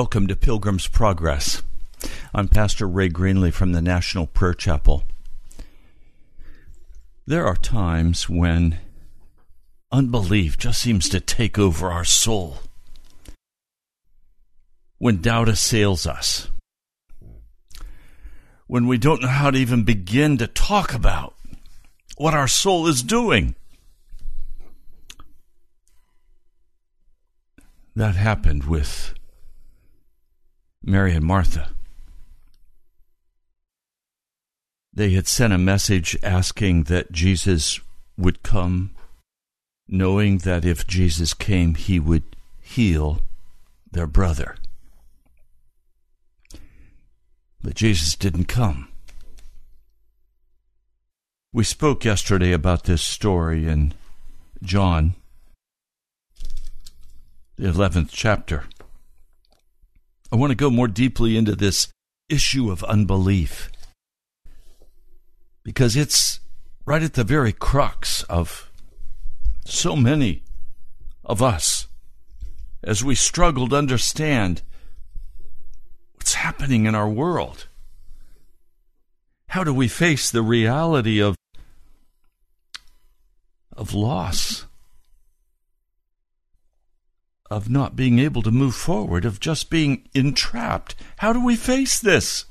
Welcome 0.00 0.28
to 0.28 0.34
Pilgrim's 0.34 0.88
Progress. 0.88 1.62
I'm 2.32 2.48
Pastor 2.48 2.88
Ray 2.88 3.10
Greenley 3.10 3.52
from 3.52 3.72
the 3.72 3.82
National 3.82 4.26
Prayer 4.26 4.54
Chapel. 4.54 5.04
There 7.26 7.44
are 7.44 7.54
times 7.54 8.26
when 8.26 8.78
unbelief 9.92 10.56
just 10.56 10.80
seems 10.80 11.06
to 11.10 11.20
take 11.20 11.58
over 11.58 11.92
our 11.92 12.06
soul, 12.06 12.60
when 14.96 15.20
doubt 15.20 15.50
assails 15.50 16.06
us, 16.06 16.48
when 18.68 18.86
we 18.86 18.96
don't 18.96 19.20
know 19.20 19.28
how 19.28 19.50
to 19.50 19.58
even 19.58 19.84
begin 19.84 20.38
to 20.38 20.46
talk 20.46 20.94
about 20.94 21.34
what 22.16 22.32
our 22.32 22.48
soul 22.48 22.86
is 22.86 23.02
doing. 23.02 23.54
That 27.94 28.14
happened 28.14 28.64
with 28.64 29.12
Mary 30.82 31.14
and 31.14 31.24
Martha. 31.24 31.70
They 34.92 35.10
had 35.10 35.28
sent 35.28 35.52
a 35.52 35.58
message 35.58 36.16
asking 36.22 36.84
that 36.84 37.12
Jesus 37.12 37.80
would 38.16 38.42
come, 38.42 38.90
knowing 39.86 40.38
that 40.38 40.64
if 40.64 40.86
Jesus 40.86 41.32
came, 41.34 41.74
he 41.74 42.00
would 42.00 42.24
heal 42.60 43.22
their 43.90 44.06
brother. 44.06 44.56
But 47.62 47.74
Jesus 47.74 48.16
didn't 48.16 48.46
come. 48.46 48.88
We 51.52 51.64
spoke 51.64 52.04
yesterday 52.04 52.52
about 52.52 52.84
this 52.84 53.02
story 53.02 53.66
in 53.66 53.94
John, 54.62 55.14
the 57.56 57.68
11th 57.68 58.10
chapter. 58.12 58.64
I 60.32 60.36
want 60.36 60.50
to 60.50 60.56
go 60.56 60.70
more 60.70 60.88
deeply 60.88 61.36
into 61.36 61.56
this 61.56 61.88
issue 62.28 62.70
of 62.70 62.84
unbelief 62.84 63.70
because 65.64 65.96
it's 65.96 66.40
right 66.84 67.02
at 67.02 67.14
the 67.14 67.24
very 67.24 67.52
crux 67.52 68.22
of 68.24 68.70
so 69.64 69.96
many 69.96 70.42
of 71.24 71.42
us 71.42 71.88
as 72.82 73.04
we 73.04 73.14
struggle 73.14 73.68
to 73.68 73.76
understand 73.76 74.62
what's 76.14 76.34
happening 76.34 76.86
in 76.86 76.94
our 76.94 77.08
world. 77.08 77.66
How 79.48 79.64
do 79.64 79.74
we 79.74 79.88
face 79.88 80.30
the 80.30 80.42
reality 80.42 81.20
of 81.20 81.36
of 83.76 83.94
loss, 83.94 84.66
of 87.50 87.68
not 87.68 87.96
being 87.96 88.18
able 88.18 88.42
to 88.42 88.50
move 88.50 88.74
forward, 88.74 89.24
of 89.24 89.40
just 89.40 89.70
being 89.70 90.08
entrapped. 90.14 90.94
How 91.18 91.32
do 91.32 91.44
we 91.44 91.56
face 91.56 91.98
this? 91.98 92.44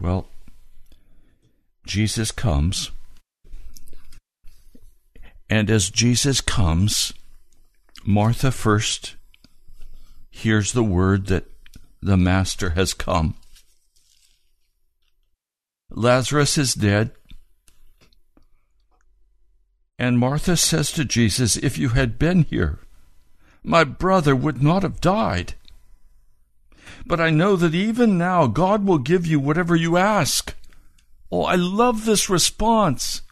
Well, 0.00 0.28
Jesus 1.86 2.32
comes. 2.32 2.90
And 5.48 5.70
as 5.70 5.90
Jesus 5.90 6.40
comes, 6.40 7.12
Martha 8.04 8.50
first 8.50 9.14
hears 10.30 10.72
the 10.72 10.82
word 10.82 11.26
that 11.26 11.44
the 12.02 12.16
Master 12.16 12.70
has 12.70 12.92
come. 12.92 13.36
Lazarus 15.90 16.58
is 16.58 16.74
dead. 16.74 17.12
And 19.98 20.18
Martha 20.18 20.56
says 20.56 20.92
to 20.92 21.04
Jesus, 21.04 21.56
If 21.56 21.78
you 21.78 21.90
had 21.90 22.18
been 22.18 22.42
here, 22.42 22.80
my 23.62 23.82
brother 23.84 24.36
would 24.36 24.62
not 24.62 24.82
have 24.82 25.00
died. 25.00 25.54
But 27.06 27.20
I 27.20 27.30
know 27.30 27.56
that 27.56 27.74
even 27.74 28.18
now 28.18 28.46
God 28.46 28.84
will 28.84 28.98
give 28.98 29.26
you 29.26 29.40
whatever 29.40 29.74
you 29.74 29.96
ask. 29.96 30.54
Oh, 31.30 31.42
I 31.44 31.54
love 31.54 32.04
this 32.04 32.28
response. 32.28 33.22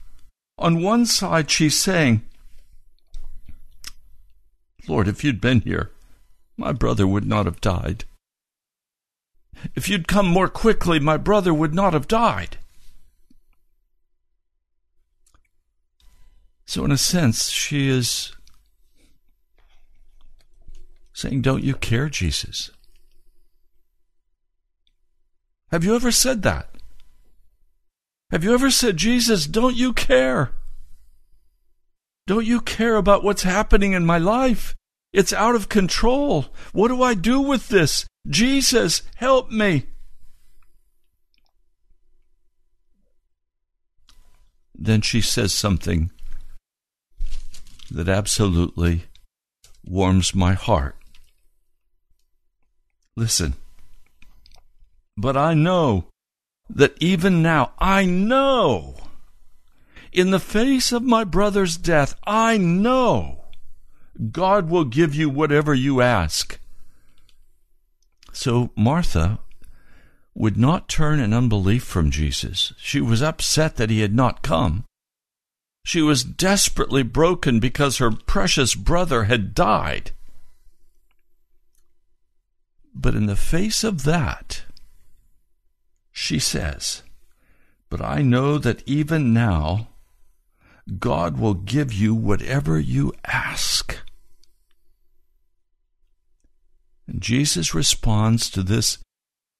On 0.58 0.82
one 0.82 1.06
side, 1.06 1.50
she's 1.50 1.78
saying, 1.78 2.22
Lord, 4.88 5.08
if 5.08 5.24
you'd 5.24 5.40
been 5.40 5.60
here, 5.60 5.90
my 6.56 6.72
brother 6.72 7.06
would 7.06 7.26
not 7.26 7.46
have 7.46 7.60
died. 7.60 8.04
If 9.74 9.88
you'd 9.88 10.08
come 10.08 10.26
more 10.26 10.48
quickly, 10.48 10.98
my 10.98 11.16
brother 11.16 11.54
would 11.54 11.74
not 11.74 11.92
have 11.94 12.08
died. 12.08 12.58
So, 16.74 16.84
in 16.84 16.90
a 16.90 16.98
sense, 16.98 17.50
she 17.50 17.88
is 17.88 18.32
saying, 21.12 21.42
Don't 21.42 21.62
you 21.62 21.76
care, 21.76 22.08
Jesus? 22.08 22.72
Have 25.70 25.84
you 25.84 25.94
ever 25.94 26.10
said 26.10 26.42
that? 26.42 26.70
Have 28.32 28.42
you 28.42 28.52
ever 28.52 28.72
said, 28.72 28.96
Jesus, 28.96 29.46
don't 29.46 29.76
you 29.76 29.92
care? 29.92 30.50
Don't 32.26 32.44
you 32.44 32.60
care 32.60 32.96
about 32.96 33.22
what's 33.22 33.44
happening 33.44 33.92
in 33.92 34.04
my 34.04 34.18
life? 34.18 34.74
It's 35.12 35.32
out 35.32 35.54
of 35.54 35.68
control. 35.68 36.46
What 36.72 36.88
do 36.88 37.04
I 37.04 37.14
do 37.14 37.40
with 37.40 37.68
this? 37.68 38.04
Jesus, 38.26 39.02
help 39.14 39.52
me. 39.52 39.86
Then 44.74 45.02
she 45.02 45.20
says 45.20 45.54
something 45.54 46.10
that 47.94 48.08
absolutely 48.08 49.04
warms 49.84 50.34
my 50.34 50.52
heart. 50.54 50.96
Listen. 53.16 53.54
But 55.16 55.36
I 55.36 55.54
know 55.54 56.06
that 56.68 56.94
even 56.98 57.42
now, 57.42 57.72
I 57.78 58.04
know, 58.04 58.96
in 60.12 60.30
the 60.30 60.40
face 60.40 60.90
of 60.92 61.02
my 61.02 61.24
brother's 61.24 61.76
death, 61.76 62.16
I 62.26 62.56
know 62.58 63.44
God 64.32 64.68
will 64.68 64.84
give 64.84 65.14
you 65.14 65.28
whatever 65.30 65.74
you 65.74 66.00
ask. 66.00 66.58
So 68.32 68.70
Martha 68.76 69.38
would 70.34 70.56
not 70.56 70.88
turn 70.88 71.20
in 71.20 71.32
unbelief 71.32 71.84
from 71.84 72.10
Jesus. 72.10 72.72
She 72.78 73.00
was 73.00 73.22
upset 73.22 73.76
that 73.76 73.90
he 73.90 74.00
had 74.00 74.14
not 74.14 74.42
come. 74.42 74.84
She 75.84 76.00
was 76.00 76.24
desperately 76.24 77.02
broken 77.02 77.60
because 77.60 77.98
her 77.98 78.10
precious 78.10 78.74
brother 78.74 79.24
had 79.24 79.54
died. 79.54 80.12
But 82.94 83.14
in 83.14 83.26
the 83.26 83.36
face 83.36 83.84
of 83.84 84.04
that, 84.04 84.64
she 86.10 86.38
says, 86.38 87.02
But 87.90 88.00
I 88.00 88.22
know 88.22 88.56
that 88.56 88.82
even 88.86 89.34
now, 89.34 89.88
God 90.98 91.38
will 91.38 91.54
give 91.54 91.92
you 91.92 92.14
whatever 92.14 92.78
you 92.78 93.12
ask. 93.26 93.98
And 97.06 97.20
Jesus 97.20 97.74
responds 97.74 98.48
to 98.50 98.62
this 98.62 98.98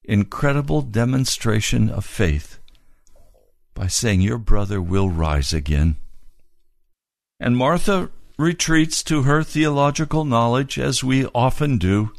incredible 0.03 0.81
demonstration 0.81 1.89
of 1.89 2.03
faith 2.03 2.59
by 3.75 3.87
saying, 3.87 4.21
Your 4.21 4.39
brother 4.39 4.81
will 4.81 5.09
rise 5.09 5.53
again. 5.53 5.97
And 7.39 7.57
Martha 7.57 8.09
retreats 8.37 9.03
to 9.03 9.23
her 9.23 9.43
theological 9.43 10.25
knowledge, 10.25 10.77
as 10.77 11.03
we 11.03 11.25
often 11.27 11.77
do. 11.77 12.11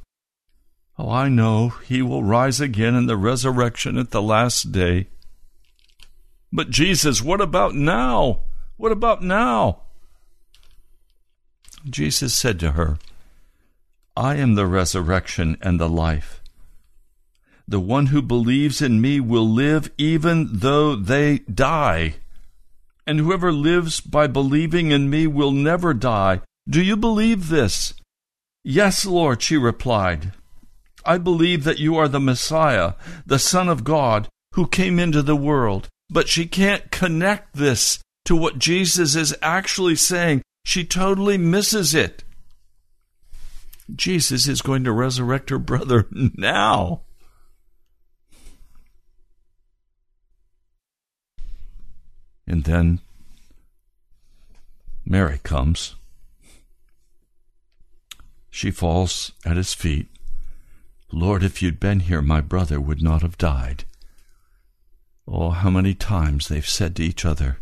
Oh, 0.99 1.11
I 1.11 1.28
know 1.28 1.68
he 1.68 2.00
will 2.00 2.23
rise 2.23 2.61
again 2.61 2.94
in 2.94 3.06
the 3.06 3.16
resurrection 3.16 3.99
at 3.99 4.11
the 4.11 4.23
last 4.23 4.73
day. 4.73 5.08
But 6.52 6.70
Jesus, 6.70 7.20
what 7.20 7.40
about 7.40 7.75
now? 7.75 8.40
What 8.76 8.92
about 8.92 9.23
now? 9.23 9.82
Jesus 11.88 12.35
said 12.35 12.58
to 12.61 12.73
her, 12.73 12.99
I 14.16 14.37
am 14.37 14.54
the 14.54 14.66
resurrection 14.66 15.58
and 15.61 15.78
the 15.78 15.88
life. 15.88 16.42
The 17.68 17.80
one 17.80 18.06
who 18.06 18.23
believes 18.23 18.80
in 18.80 19.00
me 19.00 19.20
will 19.20 19.49
live 19.49 19.90
even 19.99 20.49
though 20.50 20.96
they 20.96 21.38
die. 21.40 22.16
And 23.06 23.20
whoever 23.20 23.52
lives 23.52 24.00
by 24.00 24.26
believing 24.26 24.90
in 24.90 25.08
me 25.08 25.26
will 25.26 25.52
never 25.52 25.94
die. 25.94 26.40
Do 26.68 26.82
you 26.82 26.96
believe 26.96 27.48
this? 27.48 27.94
Yes, 28.64 29.06
Lord, 29.06 29.42
she 29.42 29.56
replied. 29.56 30.32
I 31.04 31.18
believe 31.18 31.62
that 31.64 31.78
you 31.78 31.96
are 31.96 32.08
the 32.08 32.18
Messiah, 32.18 32.94
the 33.25 33.38
Son 33.38 33.68
of 33.68 33.84
God, 33.84 34.28
who 34.54 34.66
came 34.66 34.98
into 34.98 35.22
the 35.22 35.36
world. 35.36 35.88
But 36.10 36.28
she 36.28 36.46
can't 36.46 36.90
connect 36.90 37.54
this 37.54 38.00
to 38.25 38.34
what 38.34 38.58
Jesus 38.58 39.14
is 39.14 39.36
actually 39.40 39.94
saying. 39.94 40.42
She 40.64 40.84
totally 40.84 41.38
misses 41.38 41.94
it. 41.94 42.25
Jesus 43.94 44.48
is 44.48 44.62
going 44.62 44.82
to 44.82 44.92
resurrect 44.92 45.50
her 45.50 45.58
brother 45.58 46.08
now. 46.10 47.02
And 52.46 52.64
then 52.64 53.00
Mary 55.04 55.40
comes. 55.42 55.96
She 58.50 58.70
falls 58.70 59.32
at 59.44 59.56
his 59.56 59.74
feet. 59.74 60.08
Lord, 61.12 61.42
if 61.42 61.62
you'd 61.62 61.78
been 61.78 62.00
here, 62.00 62.22
my 62.22 62.40
brother 62.40 62.80
would 62.80 63.02
not 63.02 63.22
have 63.22 63.38
died. 63.38 63.84
Oh, 65.28 65.50
how 65.50 65.70
many 65.70 65.94
times 65.94 66.48
they've 66.48 66.68
said 66.68 66.96
to 66.96 67.02
each 67.04 67.24
other, 67.24 67.58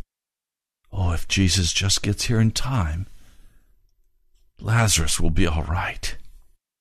Oh, 0.91 1.11
if 1.11 1.27
Jesus 1.27 1.73
just 1.73 2.01
gets 2.01 2.25
here 2.25 2.39
in 2.39 2.51
time, 2.51 3.07
Lazarus 4.61 5.19
will 5.19 5.31
be 5.31 5.45
all 5.45 5.63
right. 5.63 6.15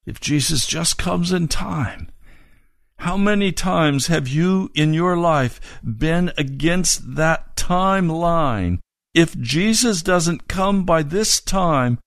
If 0.07 0.21
Jesus 0.21 0.67
just 0.67 0.99
comes 0.99 1.33
in 1.33 1.49
time. 1.49 2.11
How 2.99 3.17
many 3.17 3.53
times 3.53 4.07
have 4.07 4.29
you 4.29 4.71
in 4.75 4.95
your 4.95 5.17
life 5.17 5.61
been 5.83 6.33
against 6.37 7.17
that 7.17 7.57
timeline 7.57 8.79
if 9.15 9.39
Jesus 9.39 10.03
doesn't 10.03 10.49
come 10.49 10.85
by 10.85 11.05
this 11.05 11.41
time, 11.41 12.01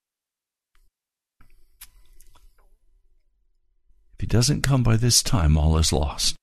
if 4.13 4.19
he 4.19 4.27
doesn't 4.27 4.61
come 4.61 4.83
by 4.83 4.97
this 4.97 5.23
time, 5.23 5.57
all 5.57 5.77
is 5.77 5.93
lost. 5.93 6.35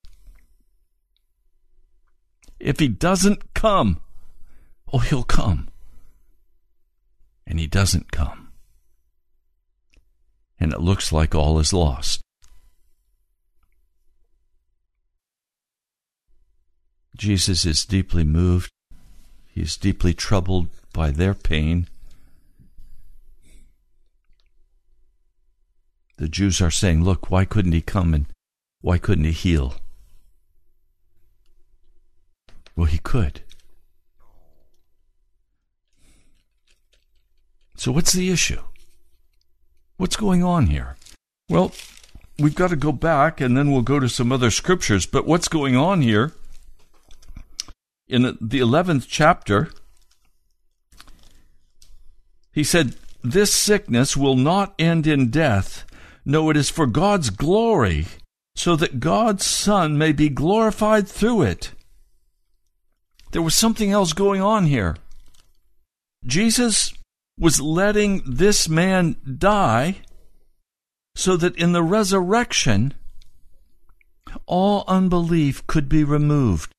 If 2.59 2.79
he 2.79 2.87
doesn't 2.87 3.53
come, 3.53 4.01
oh, 4.91 4.99
he'll 4.99 5.23
come. 5.23 5.69
And 7.45 7.59
he 7.59 7.67
doesn't 7.67 8.11
come. 8.11 8.49
And 10.59 10.73
it 10.73 10.81
looks 10.81 11.11
like 11.11 11.35
all 11.35 11.59
is 11.59 11.73
lost. 11.73 12.24
Jesus 17.15 17.65
is 17.65 17.85
deeply 17.85 18.23
moved. 18.23 18.69
He 19.47 19.61
is 19.61 19.77
deeply 19.77 20.13
troubled 20.13 20.67
by 20.93 21.11
their 21.11 21.33
pain. 21.33 21.87
The 26.17 26.27
Jews 26.27 26.61
are 26.61 26.71
saying, 26.71 27.03
Look, 27.03 27.29
why 27.29 27.45
couldn't 27.45 27.71
he 27.71 27.81
come 27.81 28.13
and 28.13 28.25
why 28.81 28.97
couldn't 28.97 29.25
he 29.25 29.31
heal? 29.31 29.75
Well, 32.75 32.85
he 32.85 32.99
could. 32.99 33.41
So, 37.77 37.91
what's 37.91 38.13
the 38.13 38.31
issue? 38.31 38.61
What's 39.97 40.15
going 40.15 40.43
on 40.43 40.67
here? 40.67 40.97
Well, 41.49 41.71
we've 42.37 42.55
got 42.55 42.69
to 42.69 42.75
go 42.75 42.91
back 42.91 43.39
and 43.39 43.55
then 43.55 43.71
we'll 43.71 43.81
go 43.81 43.99
to 43.99 44.09
some 44.09 44.31
other 44.31 44.51
scriptures. 44.51 45.05
But 45.05 45.25
what's 45.25 45.47
going 45.47 45.75
on 45.75 46.01
here? 46.01 46.33
In 48.07 48.37
the 48.39 48.59
11th 48.59 49.05
chapter, 49.07 49.69
he 52.53 52.63
said, 52.63 52.95
This 53.23 53.53
sickness 53.53 54.15
will 54.15 54.35
not 54.35 54.75
end 54.77 55.07
in 55.07 55.29
death. 55.29 55.85
No, 56.23 56.49
it 56.49 56.57
is 56.57 56.69
for 56.69 56.85
God's 56.85 57.29
glory, 57.29 58.07
so 58.55 58.75
that 58.75 58.99
God's 58.99 59.45
Son 59.45 59.97
may 59.97 60.11
be 60.11 60.29
glorified 60.29 61.07
through 61.07 61.43
it. 61.43 61.71
There 63.31 63.41
was 63.41 63.55
something 63.55 63.91
else 63.91 64.13
going 64.13 64.41
on 64.41 64.67
here. 64.67 64.95
Jesus 66.25 66.93
was 67.39 67.59
letting 67.59 68.23
this 68.25 68.69
man 68.69 69.17
die 69.37 69.97
so 71.15 71.37
that 71.37 71.55
in 71.55 71.71
the 71.71 71.83
resurrection, 71.83 72.93
all 74.45 74.83
unbelief 74.87 75.65
could 75.67 75.89
be 75.89 76.03
removed. 76.03 76.74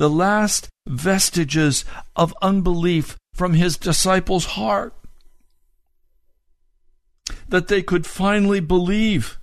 The 0.00 0.08
last 0.08 0.70
vestiges 0.88 1.84
of 2.16 2.32
unbelief 2.40 3.18
from 3.34 3.52
his 3.52 3.76
disciples' 3.76 4.56
heart. 4.56 4.94
That 7.46 7.68
they 7.68 7.82
could 7.82 8.06
finally 8.06 8.60
believe. 8.60 9.38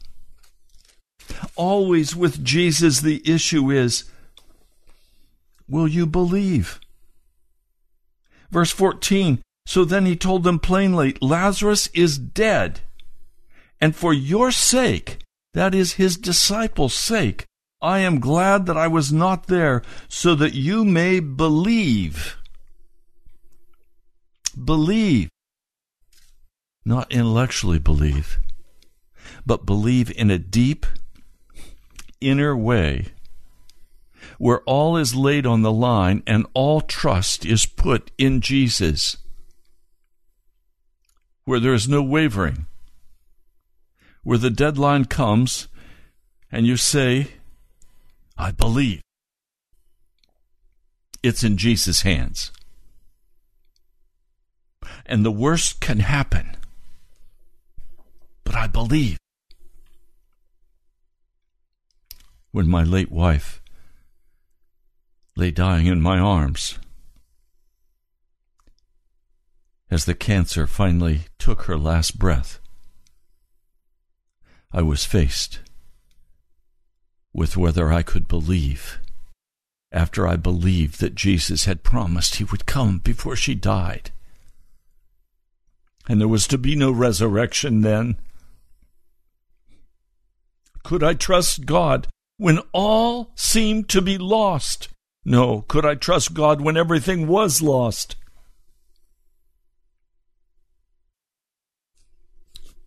Always 1.55 2.15
with 2.15 2.43
Jesus, 2.43 3.01
the 3.01 3.21
issue 3.23 3.69
is 3.69 4.05
will 5.67 5.87
you 5.87 6.07
believe? 6.07 6.79
Verse 8.49 8.71
14 8.71 9.43
So 9.67 9.85
then 9.85 10.07
he 10.07 10.15
told 10.15 10.43
them 10.43 10.57
plainly, 10.57 11.15
Lazarus 11.21 11.85
is 11.93 12.17
dead. 12.17 12.79
And 13.79 13.95
for 13.95 14.11
your 14.11 14.49
sake, 14.49 15.19
that 15.53 15.75
is 15.75 16.01
his 16.01 16.17
disciples' 16.17 16.95
sake, 16.95 17.45
I 17.81 17.99
am 17.99 18.19
glad 18.19 18.65
that 18.65 18.77
I 18.77 18.87
was 18.87 19.13
not 19.13 19.47
there, 19.47 19.83
so 20.07 20.33
that 20.35 20.53
you 20.53 20.83
may 20.83 21.19
believe. 21.19 22.37
Believe. 24.61 25.29
Not 26.83 27.11
intellectually 27.11 27.79
believe, 27.79 28.39
but 29.45 29.65
believe 29.65 30.11
in 30.17 30.31
a 30.31 30.39
deep, 30.39 30.85
inner 32.21 32.55
way 32.55 33.07
where 34.37 34.61
all 34.61 34.97
is 34.97 35.15
laid 35.15 35.45
on 35.45 35.61
the 35.61 35.71
line 35.71 36.23
and 36.27 36.45
all 36.53 36.81
trust 36.81 37.45
is 37.45 37.65
put 37.65 38.11
in 38.17 38.41
Jesus, 38.41 39.17
where 41.45 41.59
there 41.59 41.73
is 41.73 41.87
no 41.87 42.01
wavering, 42.01 42.65
where 44.23 44.37
the 44.37 44.49
deadline 44.49 45.05
comes 45.05 45.67
and 46.51 46.65
you 46.65 46.77
say, 46.77 47.27
I 48.37 48.51
believe. 48.51 49.01
It's 51.23 51.43
in 51.43 51.57
Jesus' 51.57 52.01
hands. 52.01 52.51
And 55.05 55.25
the 55.25 55.31
worst 55.31 55.81
can 55.81 55.99
happen. 55.99 56.55
But 58.43 58.55
I 58.55 58.67
believe. 58.67 59.17
When 62.51 62.67
my 62.67 62.83
late 62.83 63.11
wife 63.11 63.61
lay 65.35 65.51
dying 65.51 65.87
in 65.87 66.01
my 66.01 66.17
arms. 66.17 66.79
As 69.89 70.05
the 70.05 70.15
cancer 70.15 70.67
finally 70.67 71.21
took 71.37 71.63
her 71.63 71.77
last 71.77 72.19
breath, 72.19 72.59
I 74.71 74.81
was 74.81 75.05
faced 75.05 75.59
with 77.37 77.55
whether 77.55 77.93
I 77.93 78.01
could 78.01 78.27
believe 78.27 78.99
after 79.91 80.27
I 80.27 80.35
believed 80.35 80.99
that 80.99 81.15
Jesus 81.15 81.65
had 81.65 81.83
promised 81.83 82.35
he 82.35 82.43
would 82.43 82.65
come 82.65 82.97
before 82.97 83.35
she 83.35 83.53
died. 83.55 84.09
And 86.09 86.19
there 86.19 86.27
was 86.27 86.47
to 86.47 86.57
be 86.57 86.75
no 86.75 86.91
resurrection 86.91 87.81
then. 87.81 88.17
Could 90.83 91.03
I 91.03 91.13
trust 91.13 91.65
God 91.65 92.07
when 92.37 92.59
all 92.73 93.31
seemed 93.35 93.87
to 93.89 94.01
be 94.01 94.17
lost? 94.17 94.89
No, 95.23 95.61
could 95.67 95.85
I 95.85 95.95
trust 95.95 96.33
God 96.33 96.59
when 96.59 96.75
everything 96.75 97.27
was 97.27 97.61
lost? 97.61 98.15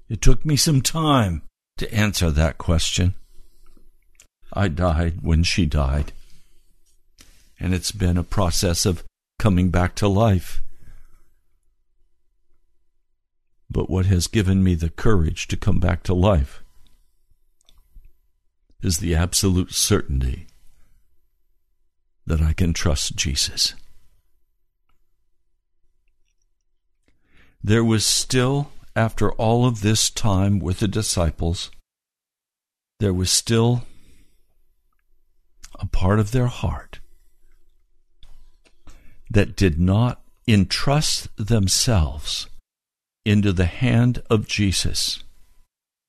It 0.08 0.20
took 0.20 0.44
me 0.44 0.56
some 0.56 0.82
time 0.82 1.42
to 1.78 1.94
answer 1.94 2.30
that 2.32 2.58
question. 2.58 3.14
I 4.52 4.68
died 4.68 5.18
when 5.22 5.42
she 5.42 5.66
died. 5.66 6.12
And 7.58 7.74
it's 7.74 7.92
been 7.92 8.16
a 8.16 8.24
process 8.24 8.86
of 8.86 9.04
coming 9.38 9.70
back 9.70 9.94
to 9.96 10.08
life. 10.08 10.62
But 13.70 13.88
what 13.88 14.06
has 14.06 14.26
given 14.26 14.64
me 14.64 14.74
the 14.74 14.90
courage 14.90 15.46
to 15.48 15.56
come 15.56 15.78
back 15.78 16.02
to 16.04 16.14
life 16.14 16.62
is 18.82 18.98
the 18.98 19.14
absolute 19.14 19.72
certainty 19.72 20.46
that 22.26 22.40
I 22.40 22.52
can 22.52 22.72
trust 22.72 23.16
Jesus. 23.16 23.74
There 27.62 27.84
was 27.84 28.06
still, 28.06 28.72
after 28.96 29.32
all 29.32 29.66
of 29.66 29.82
this 29.82 30.10
time 30.10 30.60
with 30.60 30.78
the 30.78 30.88
disciples, 30.88 31.70
there 33.00 33.12
was 33.12 33.30
still 33.30 33.84
a 35.80 35.86
part 35.86 36.20
of 36.20 36.32
their 36.32 36.46
heart 36.46 37.00
that 39.30 39.56
did 39.56 39.80
not 39.80 40.22
entrust 40.46 41.28
themselves 41.36 42.48
into 43.24 43.52
the 43.52 43.66
hand 43.66 44.22
of 44.28 44.48
Jesus. 44.48 45.22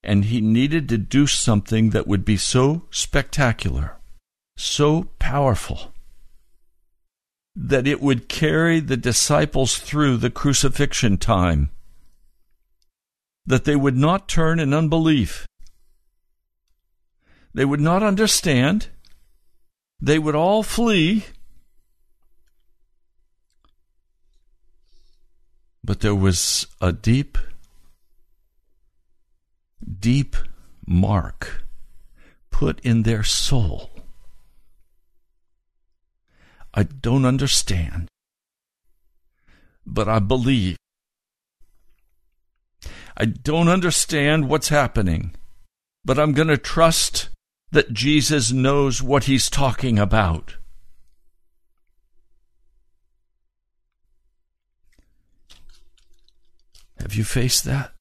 And 0.03 0.25
he 0.25 0.41
needed 0.41 0.89
to 0.89 0.97
do 0.97 1.27
something 1.27 1.91
that 1.91 2.07
would 2.07 2.25
be 2.25 2.37
so 2.37 2.87
spectacular, 2.89 3.97
so 4.57 5.09
powerful, 5.19 5.93
that 7.55 7.85
it 7.85 8.01
would 8.01 8.27
carry 8.27 8.79
the 8.79 8.97
disciples 8.97 9.77
through 9.77 10.17
the 10.17 10.31
crucifixion 10.31 11.17
time, 11.17 11.69
that 13.45 13.65
they 13.65 13.75
would 13.75 13.97
not 13.97 14.27
turn 14.27 14.59
in 14.59 14.73
unbelief. 14.73 15.45
They 17.53 17.65
would 17.65 17.81
not 17.81 18.01
understand. 18.01 18.87
They 20.01 20.17
would 20.17 20.35
all 20.35 20.63
flee. 20.63 21.25
But 25.83 25.99
there 25.99 26.15
was 26.15 26.67
a 26.79 26.91
deep, 26.91 27.37
deep 29.99 30.35
mark 30.85 31.63
put 32.51 32.79
in 32.81 33.03
their 33.03 33.23
soul 33.23 33.91
I 36.73 36.83
don't 36.83 37.25
understand, 37.25 38.07
but 39.85 40.07
I 40.07 40.19
believe. 40.19 40.77
I 43.17 43.25
don't 43.25 43.67
understand 43.67 44.47
what's 44.47 44.69
happening, 44.69 45.35
but 46.05 46.17
I'm 46.17 46.31
going 46.31 46.47
to 46.47 46.57
trust 46.57 47.29
that 47.71 47.93
Jesus 47.93 48.51
knows 48.51 49.01
what 49.01 49.23
he's 49.23 49.49
talking 49.49 49.97
about. 49.97 50.57
Have 56.99 57.15
you 57.15 57.23
faced 57.23 57.63
that? 57.63 57.93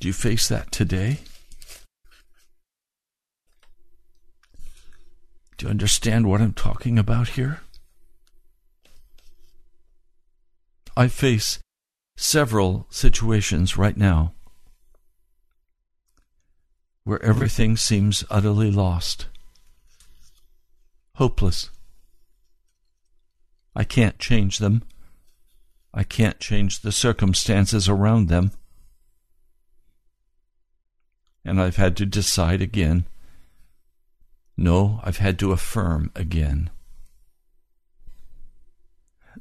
Do 0.00 0.08
you 0.08 0.14
face 0.14 0.48
that 0.48 0.70
today? 0.70 1.20
Do 5.56 5.66
you 5.66 5.70
understand 5.70 6.28
what 6.28 6.42
I'm 6.42 6.52
talking 6.52 6.98
about 6.98 7.30
here? 7.30 7.60
I 10.96 11.08
face 11.08 11.58
several 12.16 12.86
situations 12.90 13.76
right 13.76 13.96
now 13.96 14.35
where 17.06 17.22
everything 17.22 17.76
seems 17.76 18.24
utterly 18.28 18.68
lost, 18.68 19.26
hopeless. 21.14 21.70
I 23.76 23.84
can't 23.84 24.18
change 24.18 24.58
them. 24.58 24.82
I 25.94 26.02
can't 26.02 26.40
change 26.40 26.80
the 26.80 26.90
circumstances 26.90 27.88
around 27.88 28.26
them. 28.26 28.50
And 31.44 31.62
I've 31.62 31.76
had 31.76 31.96
to 31.98 32.06
decide 32.06 32.60
again. 32.60 33.06
No, 34.56 34.98
I've 35.04 35.18
had 35.18 35.38
to 35.38 35.52
affirm 35.52 36.10
again. 36.16 36.70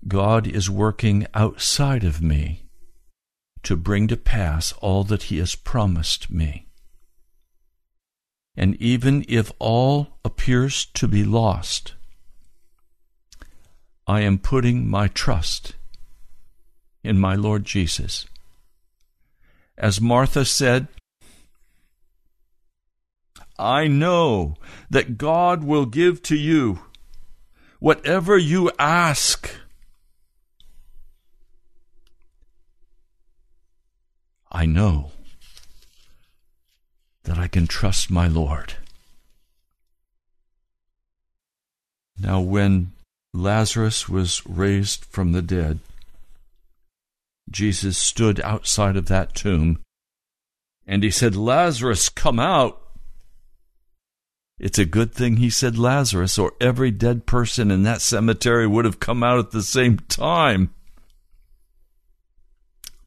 God 0.07 0.45
is 0.45 0.69
working 0.69 1.25
outside 1.33 2.03
of 2.03 2.21
me 2.21 2.67
to 3.63 3.75
bring 3.75 4.07
to 4.09 4.17
pass 4.17 4.71
all 4.81 5.03
that 5.05 5.23
He 5.23 5.39
has 5.39 5.55
promised 5.55 6.29
me. 6.29 6.67
And 8.57 8.75
even 8.81 9.25
if 9.27 9.51
all 9.59 10.17
appears 10.23 10.85
to 10.93 11.07
be 11.07 11.23
lost, 11.23 11.93
I 14.07 14.21
am 14.21 14.37
putting 14.37 14.89
my 14.89 15.07
trust 15.07 15.73
in 17.03 17.19
my 17.19 17.35
Lord 17.35 17.65
Jesus. 17.65 18.25
As 19.77 19.99
Martha 19.99 20.45
said, 20.45 20.87
I 23.57 23.87
know 23.87 24.55
that 24.89 25.17
God 25.17 25.63
will 25.63 25.85
give 25.85 26.21
to 26.23 26.35
you 26.35 26.79
whatever 27.79 28.37
you 28.37 28.71
ask. 28.79 29.49
I 34.51 34.65
know 34.65 35.11
that 37.25 37.37
I 37.37 37.47
can 37.47 37.67
trust 37.67 38.09
my 38.09 38.27
Lord. 38.27 38.75
Now, 42.17 42.39
when 42.39 42.93
Lazarus 43.33 44.07
was 44.07 44.45
raised 44.47 45.05
from 45.05 45.33
the 45.33 45.41
dead, 45.41 45.79
Jesus 47.49 47.97
stood 47.97 48.39
outside 48.41 48.95
of 48.95 49.07
that 49.07 49.35
tomb 49.35 49.79
and 50.87 51.03
he 51.03 51.11
said, 51.11 51.35
Lazarus, 51.35 52.09
come 52.09 52.39
out. 52.39 52.81
It's 54.57 54.79
a 54.79 54.85
good 54.85 55.13
thing 55.13 55.37
he 55.37 55.49
said 55.49 55.77
Lazarus, 55.77 56.37
or 56.37 56.53
every 56.61 56.91
dead 56.91 57.25
person 57.25 57.71
in 57.71 57.83
that 57.83 58.01
cemetery 58.01 58.65
would 58.65 58.85
have 58.85 58.99
come 58.99 59.23
out 59.23 59.39
at 59.39 59.51
the 59.51 59.63
same 59.63 59.99
time. 60.07 60.73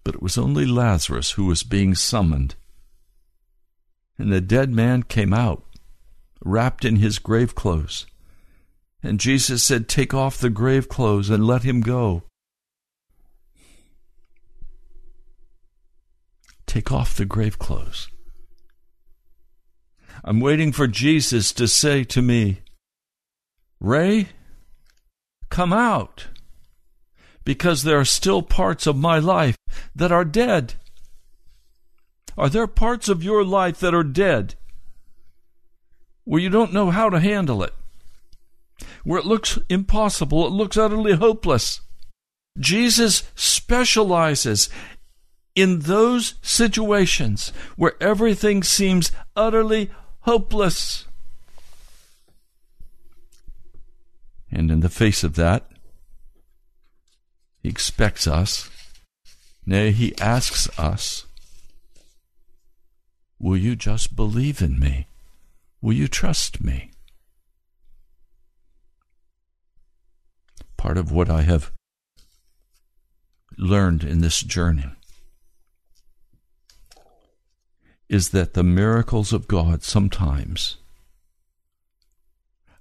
But 0.04 0.16
it 0.16 0.22
was 0.22 0.36
only 0.36 0.66
Lazarus 0.66 1.32
who 1.32 1.46
was 1.46 1.62
being 1.62 1.94
summoned. 1.94 2.54
And 4.18 4.32
the 4.32 4.40
dead 4.40 4.70
man 4.70 5.04
came 5.04 5.32
out, 5.32 5.62
wrapped 6.44 6.84
in 6.84 6.96
his 6.96 7.18
grave 7.18 7.54
clothes. 7.54 8.06
And 9.02 9.20
Jesus 9.20 9.62
said, 9.62 9.88
Take 9.88 10.12
off 10.12 10.38
the 10.38 10.50
grave 10.50 10.88
clothes 10.88 11.30
and 11.30 11.46
let 11.46 11.62
him 11.62 11.80
go. 11.80 12.24
Take 16.66 16.92
off 16.92 17.16
the 17.16 17.24
grave 17.24 17.58
clothes. 17.58 18.08
I'm 20.24 20.40
waiting 20.40 20.72
for 20.72 20.86
Jesus 20.86 21.52
to 21.52 21.68
say 21.68 22.04
to 22.04 22.20
me, 22.20 22.60
Ray, 23.80 24.30
come 25.48 25.72
out, 25.72 26.26
because 27.44 27.84
there 27.84 28.00
are 28.00 28.04
still 28.04 28.42
parts 28.42 28.86
of 28.86 28.96
my 28.96 29.18
life 29.18 29.56
that 29.94 30.12
are 30.12 30.24
dead. 30.24 30.74
Are 32.38 32.48
there 32.48 32.68
parts 32.68 33.08
of 33.08 33.24
your 33.24 33.44
life 33.44 33.80
that 33.80 33.94
are 33.94 34.04
dead 34.04 34.54
where 36.22 36.40
you 36.40 36.48
don't 36.48 36.72
know 36.72 36.90
how 36.90 37.10
to 37.10 37.18
handle 37.18 37.64
it? 37.64 37.74
Where 39.02 39.18
it 39.18 39.26
looks 39.26 39.58
impossible, 39.68 40.46
it 40.46 40.52
looks 40.52 40.76
utterly 40.76 41.14
hopeless. 41.14 41.80
Jesus 42.56 43.24
specializes 43.34 44.68
in 45.56 45.80
those 45.80 46.34
situations 46.40 47.52
where 47.74 48.00
everything 48.00 48.62
seems 48.62 49.10
utterly 49.34 49.90
hopeless. 50.20 51.06
And 54.48 54.70
in 54.70 54.78
the 54.78 54.88
face 54.88 55.24
of 55.24 55.34
that, 55.34 55.68
he 57.60 57.68
expects 57.68 58.28
us, 58.28 58.70
nay, 59.66 59.90
he 59.90 60.16
asks 60.18 60.68
us, 60.78 61.24
Will 63.38 63.56
you 63.56 63.76
just 63.76 64.16
believe 64.16 64.60
in 64.60 64.78
me? 64.78 65.06
Will 65.80 65.94
you 65.94 66.08
trust 66.08 66.62
me? 66.62 66.90
Part 70.76 70.98
of 70.98 71.12
what 71.12 71.30
I 71.30 71.42
have 71.42 71.72
learned 73.56 74.04
in 74.04 74.20
this 74.20 74.40
journey 74.40 74.90
is 78.08 78.30
that 78.30 78.54
the 78.54 78.62
miracles 78.62 79.32
of 79.32 79.48
God 79.48 79.82
sometimes 79.82 80.76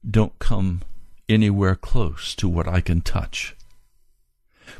don't 0.09 0.39
come 0.39 0.81
anywhere 1.27 1.75
close 1.75 2.33
to 2.35 2.47
what 2.47 2.67
I 2.67 2.81
can 2.81 3.01
touch. 3.01 3.55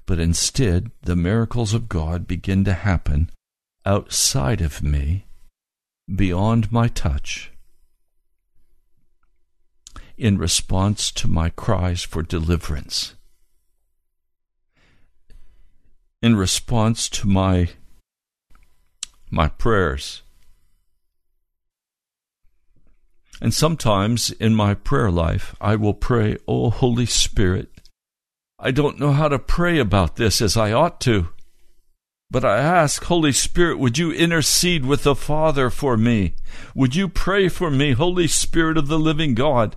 But 0.06 0.20
instead, 0.20 0.92
the 1.02 1.16
miracles 1.16 1.74
of 1.74 1.90
God 1.90 2.28
begin 2.28 2.64
to 2.66 2.74
happen 2.74 3.30
outside 3.86 4.62
of 4.62 4.82
me, 4.82 5.27
beyond 6.14 6.72
my 6.72 6.88
touch, 6.88 7.52
in 10.18 10.38
response 10.38 11.12
to 11.12 11.28
my 11.28 11.50
cries 11.50 12.04
for 12.04 12.24
deliverance, 12.24 13.16
in 16.22 16.36
response 16.36 17.10
to 17.10 17.28
my 17.28 17.70
my 19.30 19.48
prayers 19.50 20.24
And 23.42 23.54
sometimes 23.54 24.32
in 24.32 24.56
my 24.56 24.74
prayer 24.74 25.12
life, 25.12 25.56
I 25.62 25.76
will 25.76 25.94
pray, 25.94 26.38
Oh, 26.48 26.70
Holy 26.70 27.06
Spirit, 27.06 27.70
I 28.60 28.72
don't 28.72 29.00
know 29.00 29.12
how 29.12 29.28
to 29.28 29.38
pray 29.38 29.78
about 29.78 30.16
this 30.16 30.42
as 30.42 30.58
I 30.58 30.72
ought 30.72 31.00
to. 31.02 31.30
But 32.30 32.44
I 32.44 32.58
ask, 32.58 33.04
Holy 33.06 33.32
Spirit, 33.32 33.80
would 33.80 33.98
you 33.98 34.12
intercede 34.12 34.86
with 34.86 35.04
the 35.04 35.16
Father 35.16 35.70
for 35.70 35.96
me? 35.96 36.34
Would 36.76 36.96
you 36.96 37.08
pray 37.08 37.48
for 37.48 37.72
me, 37.72 37.94
Holy 37.94 38.28
Spirit 38.28 38.78
of 38.78 38.88
the 38.88 39.00
living 39.00 39.34
God? 39.34 39.76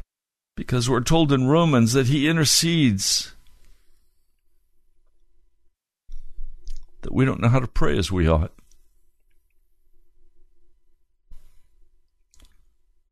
Because 0.56 0.90
we're 0.90 1.00
told 1.00 1.32
in 1.32 1.46
Romans 1.46 1.92
that 1.92 2.08
He 2.08 2.28
intercedes. 2.28 3.32
That 7.02 7.14
we 7.14 7.24
don't 7.24 7.40
know 7.40 7.48
how 7.48 7.60
to 7.60 7.68
pray 7.68 7.96
as 7.96 8.10
we 8.10 8.28
ought. 8.28 8.52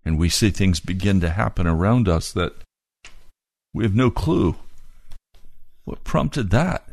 and 0.09 0.19
we 0.19 0.31
see 0.31 0.49
things 0.49 0.81
begin 0.81 1.21
to 1.21 1.29
happen 1.29 1.67
around 1.67 2.09
us 2.09 2.33
that 2.33 2.55
we 3.75 3.85
have 3.85 3.95
no 3.95 4.11
clue. 4.11 4.57
What 5.85 6.03
prompted 6.03 6.49
that? 6.49 6.89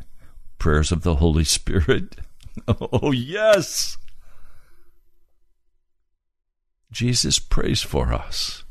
Prayers 0.57 0.91
of 0.91 1.03
the 1.03 1.15
Holy 1.15 1.45
Spirit. 1.45 2.17
Oh, 2.67 3.11
yes. 3.11 3.97
Jesus 6.91 7.39
prays 7.39 7.81
for 7.81 8.13
us. 8.13 8.63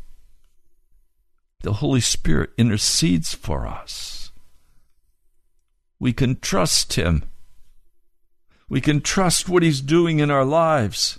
The 1.62 1.75
Holy 1.75 2.01
Spirit 2.01 2.51
intercedes 2.57 3.35
for 3.35 3.66
us. 3.66 4.33
We 5.99 6.12
can 6.12 6.40
trust 6.40 6.94
Him. 6.94 7.25
We 8.68 8.81
can 8.81 9.01
trust 9.01 9.49
what 9.49 9.62
He's 9.62 9.81
doing 9.81 10.18
in 10.18 10.31
our 10.31 10.44
lives. 10.44 11.18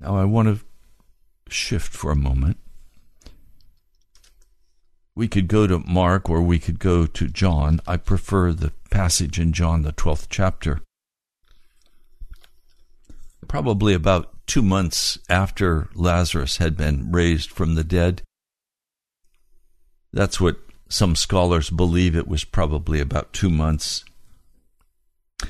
Now, 0.00 0.16
I 0.16 0.24
want 0.24 0.48
to 0.48 0.64
shift 1.48 1.92
for 1.92 2.10
a 2.10 2.16
moment. 2.16 2.58
We 5.16 5.28
could 5.28 5.48
go 5.48 5.66
to 5.66 5.78
Mark 5.78 6.28
or 6.28 6.42
we 6.42 6.58
could 6.58 6.78
go 6.78 7.06
to 7.06 7.26
John. 7.26 7.80
I 7.86 7.96
prefer 7.96 8.52
the 8.52 8.72
passage 8.90 9.40
in 9.40 9.52
John, 9.52 9.82
the 9.82 9.92
12th 9.92 10.26
chapter. 10.28 10.82
Probably 13.48 13.94
about 13.94 14.46
two 14.46 14.62
months 14.62 15.18
after 15.30 15.88
Lazarus 15.94 16.58
had 16.58 16.76
been 16.76 17.10
raised 17.10 17.50
from 17.50 17.74
the 17.74 17.84
dead. 17.84 18.20
That's 20.12 20.38
what 20.38 20.58
some 20.88 21.16
scholars 21.16 21.70
believe 21.70 22.14
it 22.14 22.28
was 22.28 22.44
probably 22.44 23.00
about 23.00 23.32
two 23.32 23.50
months. 23.50 24.04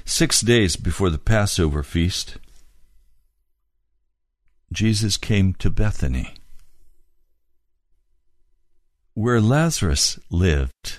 Six 0.05 0.43
days 0.43 0.77
before 0.77 1.11
the 1.11 1.19
Passover 1.19 1.83
feast, 1.83 2.37
Jesus 4.73 5.17
came 5.17 5.55
to 5.55 5.71
Bethany, 5.71 6.35
where 9.17 9.41
Lazarus 9.41 10.19
lived. 10.31 10.99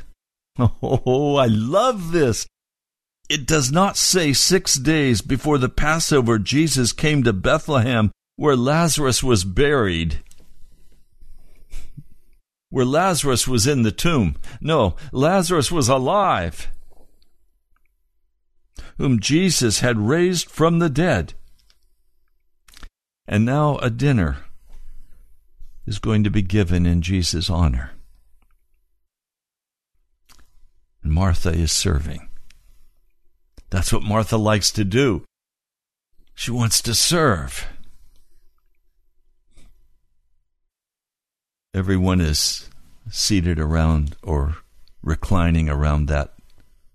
Oh, 0.82 1.36
I 1.36 1.46
love 1.46 2.12
this. 2.12 2.48
It 3.30 3.46
does 3.46 3.72
not 3.72 3.96
say 3.96 4.34
six 4.34 4.74
days 4.74 5.22
before 5.22 5.60
the 5.60 5.70
Passover 5.70 6.40
Jesus 6.40 6.94
came 6.94 7.22
to 7.24 7.32
Bethlehem, 7.32 8.10
where 8.38 8.56
Lazarus 8.56 9.22
was 9.22 9.44
buried 9.44 10.24
where 12.72 12.86
Lazarus 12.86 13.48
was 13.48 13.68
in 13.68 13.84
the 13.84 13.92
tomb. 13.92 14.36
No, 14.60 14.96
Lazarus 15.12 15.72
was 15.72 15.88
alive, 15.88 16.70
whom 18.98 19.20
Jesus 19.20 19.82
had 19.82 20.00
raised 20.00 20.50
from 20.50 20.80
the 20.80 20.90
dead. 20.90 21.36
And 23.28 23.46
now 23.46 23.78
a 23.78 23.92
dinner 23.92 24.38
is 25.86 26.00
going 26.00 26.24
to 26.24 26.32
be 26.32 26.42
given 26.42 26.88
in 26.88 27.04
Jesus' 27.04 27.48
honor. 27.48 27.92
And 31.08 31.14
Martha 31.14 31.52
is 31.52 31.72
serving. 31.72 32.28
That's 33.70 33.94
what 33.94 34.04
Martha 34.04 34.36
likes 34.36 34.72
to 34.72 34.84
do. 34.84 35.24
She 36.36 36.52
wants 36.52 36.82
to 36.82 36.94
serve. 36.94 37.66
everyone 41.74 42.20
is 42.20 42.70
seated 43.10 43.58
around 43.58 44.18
or 44.22 44.58
reclining 45.02 45.70
around 45.70 46.08
that 46.08 46.34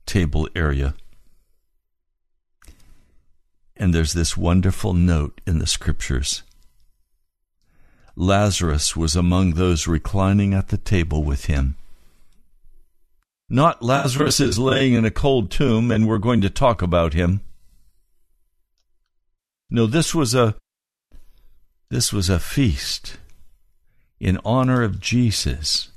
table 0.05 0.47
area. 0.55 0.93
And 3.77 3.95
there's 3.95 4.13
this 4.13 4.37
wonderful 4.37 4.93
note 4.93 5.41
in 5.47 5.59
the 5.59 5.67
scriptures. 5.67 6.43
Lazarus 8.15 8.95
was 8.95 9.17
among 9.17 9.53
those 9.53 9.87
reclining 9.87 10.53
at 10.53 10.69
the 10.69 10.77
table 10.77 11.25
with 11.25 11.47
him. 11.47 11.77
Not 13.49 13.83
Lazarus 13.83 14.41
is 14.41 14.59
laying 14.59 14.95
in 14.95 15.05
a 15.05 15.11
cold 15.11 15.51
tomb 15.51 15.91
and 15.91 16.07
we're 16.07 16.19
going 16.19 16.41
to 16.41 16.51
talk 16.51 16.83
about 16.83 17.13
him. 17.13 17.43
No, 19.71 19.87
this 19.87 20.15
was 20.15 20.35
a 20.35 20.55
this 21.91 22.13
was 22.13 22.31
a 22.31 22.41
feast 22.41 23.19
in 24.19 24.39
honor 24.45 24.83
of 24.83 25.01
Jesus 25.01 25.91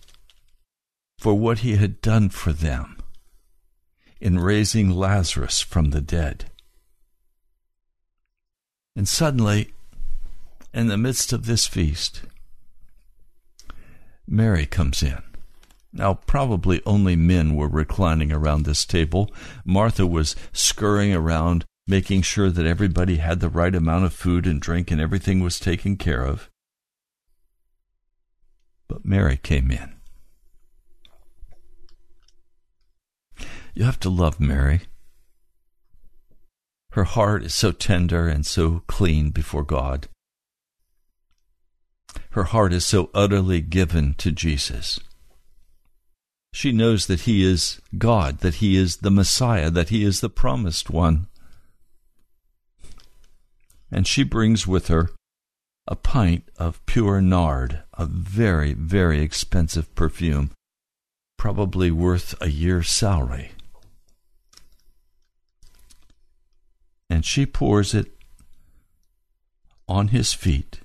for 1.18 1.34
what 1.34 1.60
he 1.60 1.76
had 1.76 2.02
done 2.02 2.30
for 2.30 2.52
them 2.52 2.98
in 4.20 4.40
raising 4.40 4.90
Lazarus 4.90 5.62
from 5.62 5.92
the 5.92 6.02
dead. 6.02 6.52
And 8.96 9.08
suddenly, 9.08 9.74
in 10.74 10.88
the 10.88 10.98
midst 10.98 11.34
of 11.34 11.46
this 11.46 11.68
feast, 11.68 12.24
Mary 14.28 14.66
comes 14.66 15.04
in. 15.04 15.22
Now, 15.96 16.16
probably 16.16 16.82
only 16.86 17.16
men 17.16 17.56
were 17.56 17.70
reclining 17.70 18.30
around 18.30 18.64
this 18.64 18.86
table. 18.86 19.32
Martha 19.64 20.06
was 20.06 20.36
scurrying 20.52 21.14
around, 21.14 21.64
making 21.88 22.22
sure 22.24 22.50
that 22.50 22.66
everybody 22.66 23.16
had 23.16 23.40
the 23.40 23.48
right 23.48 23.74
amount 23.74 24.04
of 24.04 24.14
food 24.14 24.46
and 24.46 24.60
drink 24.60 24.92
and 24.92 25.00
everything 25.00 25.40
was 25.40 25.58
taken 25.58 25.96
care 25.96 26.26
of. 26.26 26.50
But 28.90 29.06
Mary 29.06 29.38
came 29.38 29.72
in. 29.72 29.96
You 33.74 33.86
have 33.86 34.00
to 34.02 34.10
love 34.10 34.38
Mary. 34.38 34.82
Her 36.92 37.06
heart 37.06 37.44
is 37.44 37.54
so 37.54 37.72
tender 37.72 38.28
and 38.28 38.46
so 38.46 38.84
clean 38.88 39.30
before 39.30 39.64
God. 39.64 40.10
Her 42.32 42.46
heart 42.46 42.74
is 42.74 42.86
so 42.86 43.10
utterly 43.14 43.62
given 43.62 44.14
to 44.16 44.32
Jesus. 44.32 45.00
She 46.56 46.72
knows 46.72 47.08
that 47.08 47.22
He 47.22 47.44
is 47.44 47.82
God, 47.98 48.40
that 48.40 48.56
He 48.56 48.78
is 48.78 48.98
the 48.98 49.12
Messiah, 49.12 49.70
that 49.72 49.90
He 49.90 50.06
is 50.06 50.22
the 50.22 50.30
promised 50.30 50.90
one. 50.90 51.28
And 53.92 54.08
she 54.08 54.24
brings 54.24 54.66
with 54.66 54.88
her 54.88 55.10
a 55.86 55.98
pint 55.98 56.48
of 56.56 56.84
pure 56.86 57.20
nard, 57.20 57.84
a 57.96 58.06
very, 58.06 58.72
very 58.72 59.20
expensive 59.20 59.94
perfume, 59.96 60.52
probably 61.36 61.92
worth 61.92 62.34
a 62.40 62.48
year's 62.48 62.90
salary. 62.90 63.52
And 67.10 67.26
she 67.26 67.46
pours 67.46 67.94
it 67.94 68.14
on 69.90 70.08
his 70.08 70.32
feet. 70.34 70.80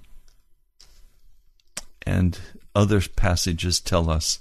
And 2.04 2.40
other 2.74 3.00
passages 3.00 3.78
tell 3.78 4.11
us 4.11 4.40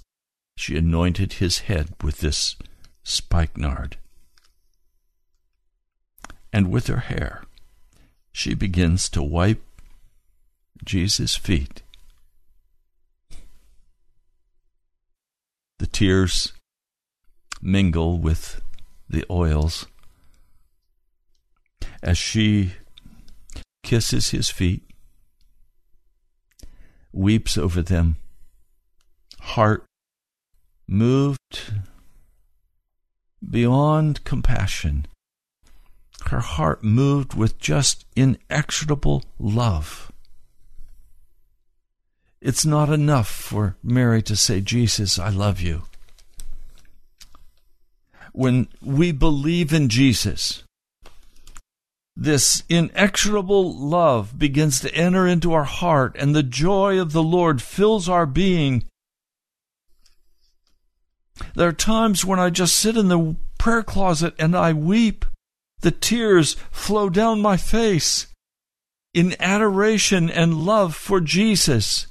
she 0.59 0.75
anointed 0.75 1.33
his 1.33 1.59
head 1.59 1.87
with 2.03 2.17
this 2.17 2.57
spikenard. 3.01 3.95
And 6.51 6.69
with 6.69 6.87
her 6.87 6.99
hair, 6.99 7.43
she 8.33 8.53
begins 8.55 9.07
to 9.11 9.23
wipe 9.23 9.63
Jesus' 10.83 11.37
feet. 11.37 11.81
The 15.77 15.87
tears 15.87 16.51
mingle 17.61 18.19
with 18.19 18.61
the 19.09 19.23
oils 19.31 19.87
as 22.03 22.17
she 22.17 22.73
kisses 23.81 24.31
his 24.31 24.49
feet, 24.49 24.83
weeps 27.13 27.57
over 27.57 27.81
them, 27.81 28.17
heart 29.39 29.85
moved 30.89 31.73
beyond 33.47 34.23
compassion, 34.23 35.05
her 36.25 36.39
heart 36.39 36.83
moved 36.83 37.35
with 37.35 37.59
just 37.59 38.05
inexorable 38.15 39.23
love. 39.37 40.11
It's 42.41 42.65
not 42.65 42.89
enough 42.89 43.29
for 43.29 43.75
Mary 43.83 44.21
to 44.23 44.35
say, 44.35 44.61
Jesus, 44.61 45.19
I 45.19 45.29
love 45.29 45.61
you. 45.61 45.83
When 48.33 48.67
we 48.81 49.11
believe 49.11 49.73
in 49.73 49.89
Jesus, 49.89 50.63
this 52.15 52.63
inexorable 52.67 53.77
love 53.77 54.37
begins 54.37 54.79
to 54.81 54.93
enter 54.93 55.27
into 55.27 55.53
our 55.53 55.65
heart, 55.65 56.15
and 56.17 56.35
the 56.35 56.43
joy 56.43 56.99
of 56.99 57.11
the 57.11 57.23
Lord 57.23 57.61
fills 57.61 58.09
our 58.09 58.25
being. 58.25 58.83
There 61.55 61.67
are 61.67 61.73
times 61.73 62.25
when 62.25 62.39
I 62.39 62.49
just 62.49 62.75
sit 62.75 62.97
in 62.97 63.07
the 63.07 63.35
prayer 63.57 63.83
closet 63.83 64.33
and 64.39 64.55
I 64.55 64.73
weep. 64.73 65.25
The 65.81 65.91
tears 65.91 66.55
flow 66.71 67.09
down 67.09 67.41
my 67.41 67.57
face 67.57 68.27
in 69.13 69.35
adoration 69.39 70.29
and 70.29 70.65
love 70.65 70.95
for 70.95 71.19
Jesus. 71.21 72.07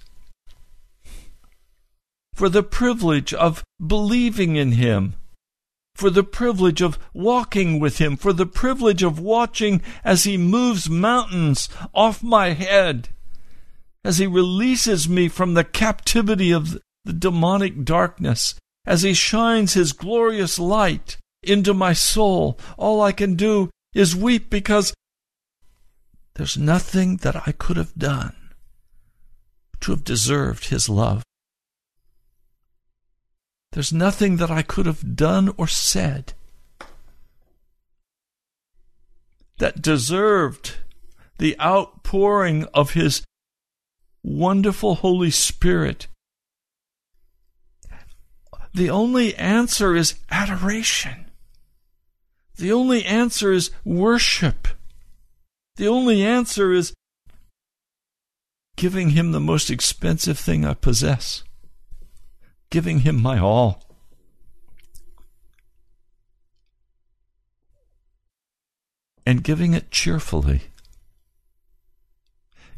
For 2.34 2.48
the 2.48 2.62
privilege 2.62 3.34
of 3.34 3.64
believing 3.84 4.56
in 4.56 4.72
Him, 4.72 5.14
for 5.94 6.10
the 6.10 6.22
privilege 6.22 6.80
of 6.80 6.98
walking 7.12 7.80
with 7.80 7.98
Him, 7.98 8.16
for 8.16 8.32
the 8.32 8.46
privilege 8.46 9.02
of 9.02 9.18
watching 9.18 9.82
as 10.04 10.24
He 10.24 10.36
moves 10.36 10.88
mountains 10.88 11.68
off 11.92 12.22
my 12.22 12.50
head, 12.50 13.08
as 14.04 14.18
He 14.18 14.26
releases 14.26 15.08
me 15.08 15.28
from 15.28 15.54
the 15.54 15.64
captivity 15.64 16.52
of 16.52 16.78
the 17.04 17.12
demonic 17.12 17.84
darkness, 17.84 18.54
as 18.88 19.02
He 19.02 19.12
shines 19.12 19.74
His 19.74 19.92
glorious 19.92 20.58
light 20.58 21.18
into 21.42 21.74
my 21.74 21.92
soul. 21.92 22.58
All 22.78 23.02
I 23.02 23.12
can 23.12 23.36
do 23.36 23.68
is 23.92 24.16
weep 24.16 24.48
because 24.48 24.94
there's 26.34 26.56
nothing 26.56 27.18
that 27.18 27.36
I 27.46 27.52
could 27.52 27.76
have 27.76 27.94
done 27.94 28.34
to 29.80 29.90
have 29.92 30.04
deserved 30.04 30.68
His 30.68 30.88
love. 30.88 31.22
There's 33.72 33.92
nothing 33.92 34.38
that 34.38 34.50
I 34.50 34.62
could 34.62 34.86
have 34.86 35.14
done 35.14 35.52
or 35.58 35.68
said 35.68 36.32
that 39.58 39.82
deserved 39.82 40.76
the 41.36 41.60
outpouring 41.60 42.64
of 42.72 42.92
His 42.92 43.22
wonderful 44.24 44.94
Holy 44.94 45.30
Spirit. 45.30 46.06
The 48.78 48.90
only 48.90 49.34
answer 49.34 49.96
is 49.96 50.14
adoration. 50.30 51.32
The 52.58 52.70
only 52.70 53.04
answer 53.04 53.50
is 53.50 53.72
worship. 53.84 54.68
The 55.74 55.88
only 55.88 56.22
answer 56.22 56.72
is 56.72 56.94
giving 58.76 59.10
him 59.10 59.32
the 59.32 59.40
most 59.40 59.68
expensive 59.68 60.38
thing 60.38 60.64
I 60.64 60.74
possess, 60.74 61.42
giving 62.70 63.00
him 63.00 63.20
my 63.20 63.40
all. 63.40 63.82
And 69.26 69.42
giving 69.42 69.74
it 69.74 69.90
cheerfully, 69.90 70.62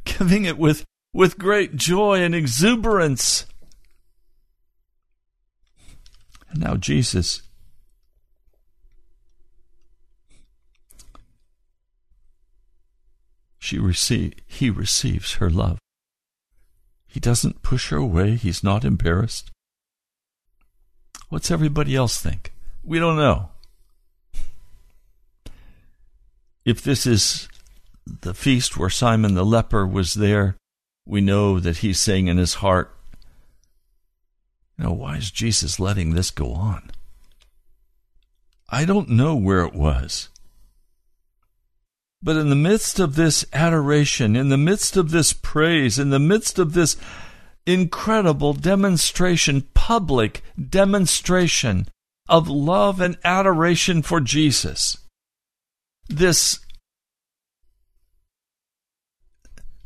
giving 0.05 0.47
it 0.47 0.57
with, 0.57 0.87
with 1.13 1.37
great 1.37 1.77
joy 1.77 2.23
and 2.23 2.35
exuberance. 2.35 3.45
And 6.51 6.61
now 6.61 6.77
Jesus 6.77 7.43
she 13.59 13.79
receive, 13.79 14.35
he 14.47 14.69
receives 14.69 15.35
her 15.35 15.49
love. 15.49 15.79
He 17.07 17.21
doesn't 17.21 17.63
push 17.63 17.91
her 17.91 17.97
away. 17.97 18.37
He's 18.37 18.65
not 18.65 18.85
embarrassed. 18.85 19.51
What's 21.29 21.51
everybody 21.51 21.95
else 21.95 22.21
think? 22.21 22.53
We 22.83 22.99
don't 22.99 23.17
know. 23.17 23.51
If 26.65 26.83
this 26.83 27.07
is 27.07 27.49
the 28.05 28.35
feast 28.35 28.77
where 28.77 28.91
Simon 28.91 29.35
the 29.35 29.45
leper 29.45 29.87
was 29.87 30.15
there, 30.15 30.57
we 31.07 31.21
know 31.21 31.61
that 31.61 31.79
he's 31.79 32.01
saying 32.01 32.27
in 32.27 32.39
his 32.39 32.55
heart, 32.55 32.97
know, 34.81 34.93
why 34.93 35.17
is 35.17 35.31
Jesus 35.31 35.79
letting 35.79 36.15
this 36.15 36.31
go 36.31 36.53
on? 36.53 36.91
I 38.69 38.85
don't 38.85 39.09
know 39.09 39.35
where 39.35 39.65
it 39.65 39.75
was. 39.75 40.29
But 42.23 42.37
in 42.37 42.51
the 42.51 42.57
midst 42.57 42.99
of 42.99 43.15
this 43.15 43.45
adoration, 43.53 44.37
in 44.37 44.49
the 44.49 44.59
midst 44.59 44.97
of 44.97 45.11
this 45.11 45.33
praise, 45.33 45.99
in 45.99 46.11
the 46.11 46.19
midst 46.19 46.59
of 46.59 46.75
this 46.75 46.97
incredible 47.67 48.53
demonstration, 48.53 49.63
public 49.75 50.43
demonstration 50.69 51.87
of 52.29 52.49
love 52.49 53.01
and 53.01 53.17
adoration 53.25 54.03
for 54.03 54.21
Jesus, 54.21 54.99
this, 56.09 56.61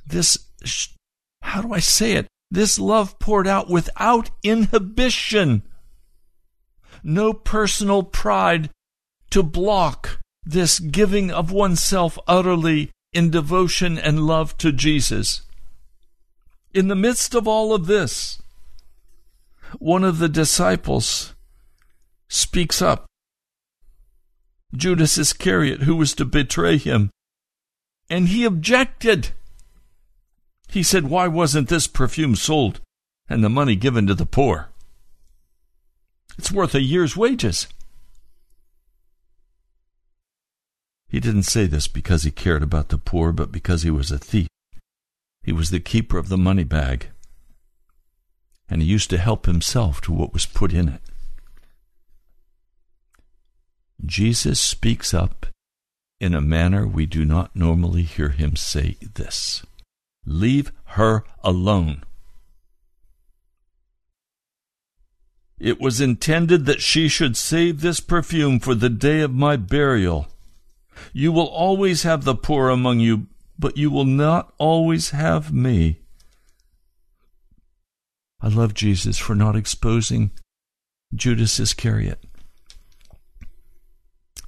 this, 0.07 0.39
how 1.41 1.63
do 1.63 1.73
I 1.73 1.81
say 1.81 2.13
it? 2.13 2.27
This 2.55 2.79
love 2.79 3.19
poured 3.19 3.49
out 3.49 3.69
without 3.69 4.31
inhibition. 4.45 5.65
No 7.03 7.33
personal 7.33 8.05
pride 8.05 8.71
to 9.31 9.43
block 9.43 10.21
this 10.45 10.79
giving 10.79 11.33
of 11.33 11.51
oneself 11.51 12.17
utterly 12.29 12.93
in 13.13 13.31
devotion 13.31 13.99
and 13.99 14.29
love 14.29 14.57
to 14.59 14.71
Jesus. 14.71 15.43
In 16.73 16.87
the 16.87 16.95
midst 16.95 17.35
of 17.35 17.49
all 17.49 17.75
of 17.75 17.87
this, 17.87 18.41
one 19.81 20.05
of 20.05 20.19
the 20.19 20.29
disciples 20.29 21.35
speaks 22.29 22.81
up. 22.81 23.05
Judas 24.73 25.19
Iscariot, 25.19 25.83
who 25.83 25.97
was 25.97 26.15
to 26.15 26.25
betray 26.25 26.79
him, 26.79 27.11
and 28.09 28.29
he 28.29 28.45
objected. 28.45 29.33
He 30.69 30.83
said, 30.83 31.09
Why 31.09 31.29
wasn't 31.29 31.69
this 31.69 31.87
perfume 31.87 32.37
sold 32.37 32.81
and 33.29 33.43
the 33.43 33.49
money 33.49 33.77
given 33.77 34.07
to 34.07 34.15
the 34.15 34.27
poor? 34.27 34.71
It's 36.37 36.51
worth 36.51 36.75
a 36.75 36.83
year's 36.83 37.17
wages. 37.17 37.69
He 41.09 41.21
didn't 41.21 41.45
say 41.45 41.67
this 41.67 41.87
because 41.87 42.25
he 42.25 42.33
cared 42.33 42.63
about 42.63 42.89
the 42.89 42.99
poor, 42.99 43.31
but 43.31 43.53
because 43.53 43.83
he 43.83 43.91
was 43.91 44.11
a 44.11 44.19
thief. 44.19 44.49
He 45.45 45.53
was 45.53 45.71
the 45.71 45.79
keeper 45.79 46.19
of 46.19 46.29
the 46.29 46.39
money 46.39 46.65
bag, 46.65 47.11
and 48.69 48.83
he 48.83 48.89
used 48.89 49.11
to 49.11 49.19
help 49.19 49.47
himself 49.47 50.01
to 50.03 50.13
what 50.13 50.33
was 50.33 50.47
put 50.47 50.73
in 50.73 50.89
it. 50.89 51.03
Jesus 54.05 54.59
speaks 54.59 55.15
up 55.15 55.47
in 56.21 56.35
a 56.35 56.41
manner 56.41 56.87
we 56.87 57.07
do 57.07 57.25
not 57.25 57.55
normally 57.55 58.03
hear 58.03 58.31
him 58.31 58.57
say 58.57 58.97
this 59.15 59.63
Leave 60.27 60.73
her 60.85 61.25
alone. 61.43 62.03
It 65.59 65.81
was 65.81 66.01
intended 66.01 66.67
that 66.67 66.81
she 66.83 67.09
should 67.09 67.37
save 67.37 67.81
this 67.81 68.01
perfume 68.01 68.61
for 68.61 68.75
the 68.75 68.91
day 68.91 69.21
of 69.21 69.33
my 69.33 69.57
burial. 69.57 70.29
You 71.13 71.33
will 71.33 71.47
always 71.47 72.03
have 72.03 72.25
the 72.25 72.35
poor 72.35 72.69
among 72.69 73.01
you, 73.01 73.29
but 73.59 73.77
you 73.77 73.91
will 73.91 74.05
not 74.05 74.53
always 74.59 75.11
have 75.11 75.53
me. 75.53 76.01
I 78.41 78.49
love 78.49 78.75
Jesus 78.75 79.17
for 79.17 79.35
not 79.35 79.57
exposing 79.57 80.33
Judas 81.15 81.59
Iscariot. 81.59 82.23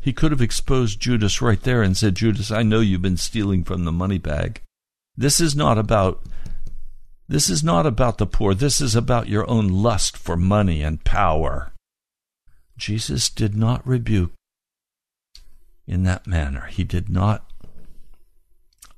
He 0.00 0.12
could 0.12 0.32
have 0.32 0.42
exposed 0.42 1.00
Judas 1.00 1.40
right 1.40 1.60
there 1.62 1.82
and 1.82 1.96
said, 1.96 2.14
Judas, 2.14 2.50
I 2.50 2.62
know 2.62 2.80
you've 2.80 3.02
been 3.02 3.16
stealing 3.16 3.64
from 3.64 3.84
the 3.84 3.92
money 3.92 4.18
bag. 4.18 4.60
This 5.16 5.40
is 5.40 5.56
not 5.56 5.78
about 5.78 6.22
this 7.28 7.48
is 7.48 7.64
not 7.64 7.86
about 7.86 8.18
the 8.18 8.26
poor. 8.26 8.54
This 8.54 8.80
is 8.80 8.94
about 8.94 9.28
your 9.28 9.48
own 9.50 9.68
lust 9.68 10.16
for 10.16 10.36
money 10.36 10.82
and 10.82 11.02
power. 11.02 11.72
Jesus 12.76 13.28
did 13.28 13.56
not 13.56 13.86
rebuke 13.86 14.32
in 15.86 16.04
that 16.04 16.26
manner. 16.26 16.66
He 16.66 16.84
did 16.84 17.08
not 17.08 17.50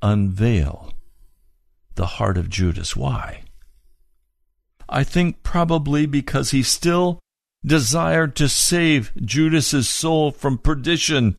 unveil 0.02 0.92
the 1.94 2.06
heart 2.06 2.36
of 2.36 2.50
Judas. 2.50 2.94
Why? 2.94 3.44
I 4.88 5.04
think 5.04 5.42
probably 5.42 6.06
because 6.06 6.50
he 6.50 6.62
still 6.62 7.18
desired 7.64 8.36
to 8.36 8.48
save 8.48 9.12
Judas's 9.16 9.88
soul 9.88 10.30
from 10.30 10.58
perdition. 10.58 11.36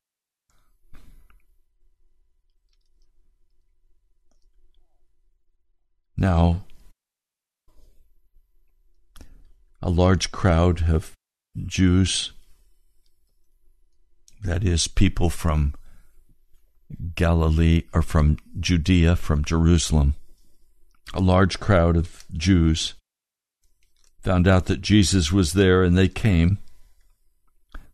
Now, 6.20 6.64
a 9.82 9.90
large 9.90 10.34
crowd 10.34 10.90
of 10.90 11.14
Jews 11.66 12.34
that 14.44 14.66
is, 14.66 14.90
people 14.90 15.30
from 15.30 15.76
Galilee 17.16 17.84
or 17.94 18.02
from 18.02 18.36
Judea, 18.60 19.16
from 19.16 19.46
Jerusalem, 19.46 20.16
a 21.14 21.22
large 21.22 21.58
crowd 21.62 21.96
of 21.96 22.26
Jews 22.34 22.96
found 24.22 24.46
out 24.46 24.66
that 24.66 24.82
Jesus 24.82 25.32
was 25.32 25.54
there 25.54 25.84
and 25.84 25.98
they 25.98 26.10
came, 26.10 26.58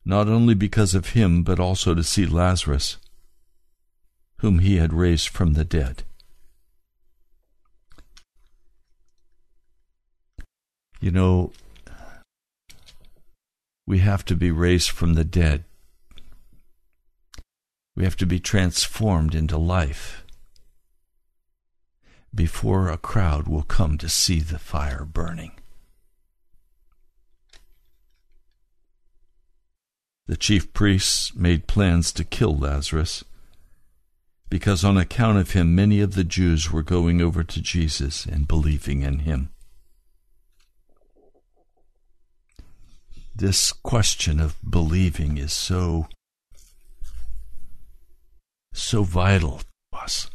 not 0.03 0.27
only 0.27 0.55
because 0.55 0.95
of 0.95 1.09
him, 1.09 1.43
but 1.43 1.59
also 1.59 1.93
to 1.93 2.03
see 2.03 2.25
Lazarus, 2.25 2.97
whom 4.37 4.59
he 4.59 4.77
had 4.77 4.93
raised 4.93 5.27
from 5.27 5.53
the 5.53 5.63
dead. 5.63 6.01
You 11.05 11.11
know, 11.11 11.51
we 13.85 13.99
have 13.99 14.25
to 14.25 14.35
be 14.35 14.49
raised 14.49 14.89
from 14.89 15.13
the 15.13 15.23
dead 15.23 15.63
we 17.95 18.03
have 18.03 18.17
to 18.17 18.25
be 18.25 18.39
transformed 18.39 19.33
into 19.33 19.57
life 19.57 20.25
before 22.33 22.89
a 22.89 22.97
crowd 22.97 23.47
will 23.47 23.63
come 23.63 23.97
to 23.97 24.09
see 24.09 24.41
the 24.41 24.59
fire 24.59 25.05
burning. 25.05 25.53
The 30.27 30.35
chief 30.35 30.73
priests 30.73 31.33
made 31.35 31.67
plans 31.67 32.11
to 32.13 32.23
kill 32.23 32.57
Lazarus 32.57 33.23
because 34.49 34.83
on 34.83 34.97
account 34.97 35.37
of 35.37 35.51
him 35.51 35.75
many 35.75 36.01
of 36.01 36.15
the 36.15 36.23
Jews 36.23 36.71
were 36.71 36.83
going 36.83 37.21
over 37.21 37.43
to 37.43 37.61
Jesus 37.61 38.25
and 38.25 38.47
believing 38.47 39.03
in 39.03 39.19
him. 39.19 39.51
This 43.37 43.73
question 43.73 44.39
of 44.39 44.55
believing 44.67 45.37
is 45.37 45.51
so 45.51 46.07
so 48.71 49.03
vital 49.03 49.59
to 49.59 49.99
us. 49.99 50.29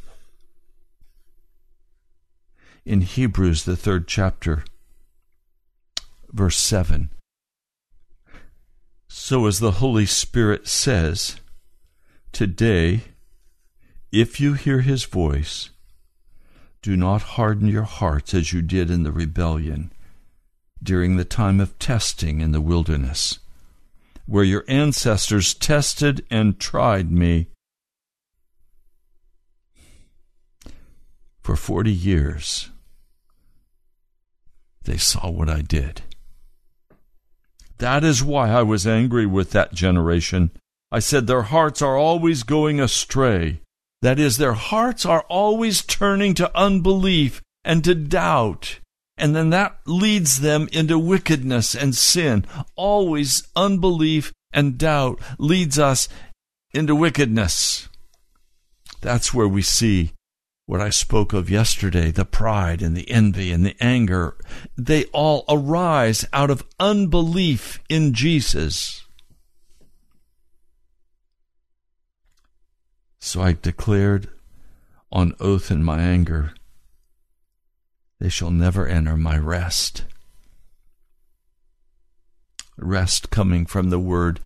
In 2.85 3.01
Hebrews, 3.01 3.65
the 3.65 3.77
third 3.77 4.07
chapter, 4.07 4.65
verse 6.31 6.59
7, 6.59 7.11
so 9.09 9.47
as 9.47 9.61
the 9.61 9.73
Holy 9.73 10.07
Spirit 10.07 10.69
says, 10.69 11.37
Today, 12.33 13.05
if 14.13 14.41
you 14.41 14.53
hear 14.53 14.81
his 14.83 15.05
voice, 15.05 15.71
do 16.83 16.99
not 16.99 17.23
harden 17.23 17.67
your 17.67 17.85
hearts 17.85 18.35
as 18.35 18.53
you 18.53 18.61
did 18.61 18.91
in 18.91 19.05
the 19.05 19.13
rebellion 19.13 19.91
during 20.83 21.17
the 21.17 21.25
time 21.25 21.61
of 21.61 21.79
testing 21.79 22.41
in 22.41 22.53
the 22.53 22.61
wilderness, 22.61 23.39
where 24.27 24.45
your 24.45 24.65
ancestors 24.69 25.55
tested 25.55 26.25
and 26.31 26.59
tried 26.59 27.11
me 27.11 27.49
For 31.43 31.57
40 31.57 31.91
years, 31.91 32.71
they 34.85 34.99
saw 34.99 35.31
what 35.31 35.49
I 35.49 35.63
did. 35.63 36.03
That 37.79 38.05
is 38.05 38.23
why 38.23 38.51
I 38.51 38.63
was 38.63 38.87
angry 38.87 39.27
with 39.27 39.51
that 39.53 39.73
generation 39.73 40.51
I 40.93 40.99
said 40.99 41.27
their 41.27 41.43
hearts 41.43 41.83
are 41.83 41.97
always 41.97 42.43
going 42.43 42.81
astray. 42.81 43.61
That 44.03 44.19
is, 44.19 44.39
their 44.39 44.55
hearts 44.55 45.07
are 45.07 45.25
always 45.29 45.83
turning 45.83 46.35
to 46.35 46.57
unbelief 46.57 47.43
and 47.65 47.85
to 47.85 47.95
doubt. 47.95 48.80
And 49.21 49.37
then 49.37 49.51
that 49.51 49.77
leads 49.85 50.41
them 50.41 50.67
into 50.73 50.99
wickedness 50.99 51.75
and 51.75 51.95
sin. 51.95 52.47
Always 52.75 53.47
unbelief 53.55 54.33
and 54.51 54.79
doubt 54.79 55.21
leads 55.39 55.79
us 55.79 56.09
into 56.73 56.97
wickedness. 56.97 57.91
That's 59.03 59.35
where 59.35 59.47
we 59.47 59.61
see 59.61 60.13
what 60.65 60.81
I 60.81 60.89
spoke 60.89 61.35
of 61.35 61.51
yesterday 61.51 62.11
the 62.11 62.25
pride 62.25 62.81
and 62.81 62.97
the 62.97 63.11
envy 63.11 63.53
and 63.53 63.67
the 63.67 63.77
anger. 63.79 64.39
They 64.79 65.05
all 65.07 65.45
arise 65.51 66.25
out 66.33 66.49
of 66.49 66.65
unbelief 66.79 67.79
in 67.91 68.15
Jesus. 68.15 69.05
So 73.19 73.43
I 73.43 73.53
declared 73.61 74.31
on 75.13 75.35
oath 75.41 75.71
in 75.71 75.85
my 75.85 76.01
anger, 76.01 76.55
they 78.21 78.29
shall 78.29 78.51
never 78.51 78.87
enter 78.87 79.17
my 79.17 79.37
rest. 79.37 80.05
Rest 82.77 83.31
coming 83.31 83.67
from 83.67 83.91
the 83.91 83.99
word 83.99 84.41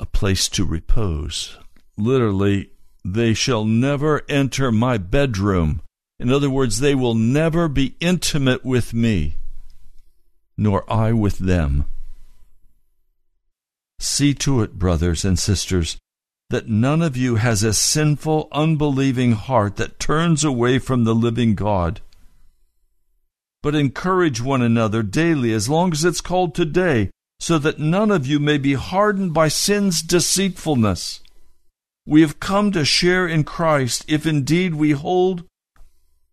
a 0.00 0.06
place 0.06 0.48
to 0.48 0.64
repose. 0.64 1.58
Literally, 1.96 2.70
they 3.04 3.34
shall 3.34 3.64
never 3.64 4.22
enter 4.28 4.70
my 4.70 4.96
bedroom. 4.96 5.82
In 6.20 6.32
other 6.32 6.50
words, 6.50 6.80
they 6.80 6.94
will 6.94 7.14
never 7.14 7.68
be 7.68 7.96
intimate 8.00 8.64
with 8.64 8.94
me, 8.94 9.34
nor 10.56 10.90
I 10.92 11.12
with 11.12 11.38
them. 11.38 11.84
See 14.00 14.34
to 14.34 14.62
it, 14.62 14.78
brothers 14.78 15.24
and 15.24 15.38
sisters, 15.38 15.96
that 16.50 16.68
none 16.68 17.02
of 17.02 17.16
you 17.16 17.36
has 17.36 17.62
a 17.62 17.72
sinful, 17.72 18.48
unbelieving 18.52 19.32
heart 19.32 19.76
that 19.76 19.98
turns 19.98 20.44
away 20.44 20.78
from 20.78 21.04
the 21.04 21.14
living 21.14 21.54
God. 21.54 22.00
But 23.62 23.74
encourage 23.74 24.40
one 24.40 24.62
another 24.62 25.02
daily 25.02 25.52
as 25.52 25.68
long 25.68 25.92
as 25.92 26.04
it's 26.04 26.20
called 26.20 26.54
today, 26.54 27.10
so 27.40 27.58
that 27.58 27.78
none 27.78 28.10
of 28.10 28.26
you 28.26 28.38
may 28.38 28.58
be 28.58 28.74
hardened 28.74 29.34
by 29.34 29.48
sin's 29.48 30.02
deceitfulness. 30.02 31.20
We 32.06 32.20
have 32.22 32.40
come 32.40 32.72
to 32.72 32.84
share 32.84 33.26
in 33.26 33.44
Christ 33.44 34.04
if 34.08 34.26
indeed 34.26 34.74
we 34.74 34.92
hold 34.92 35.44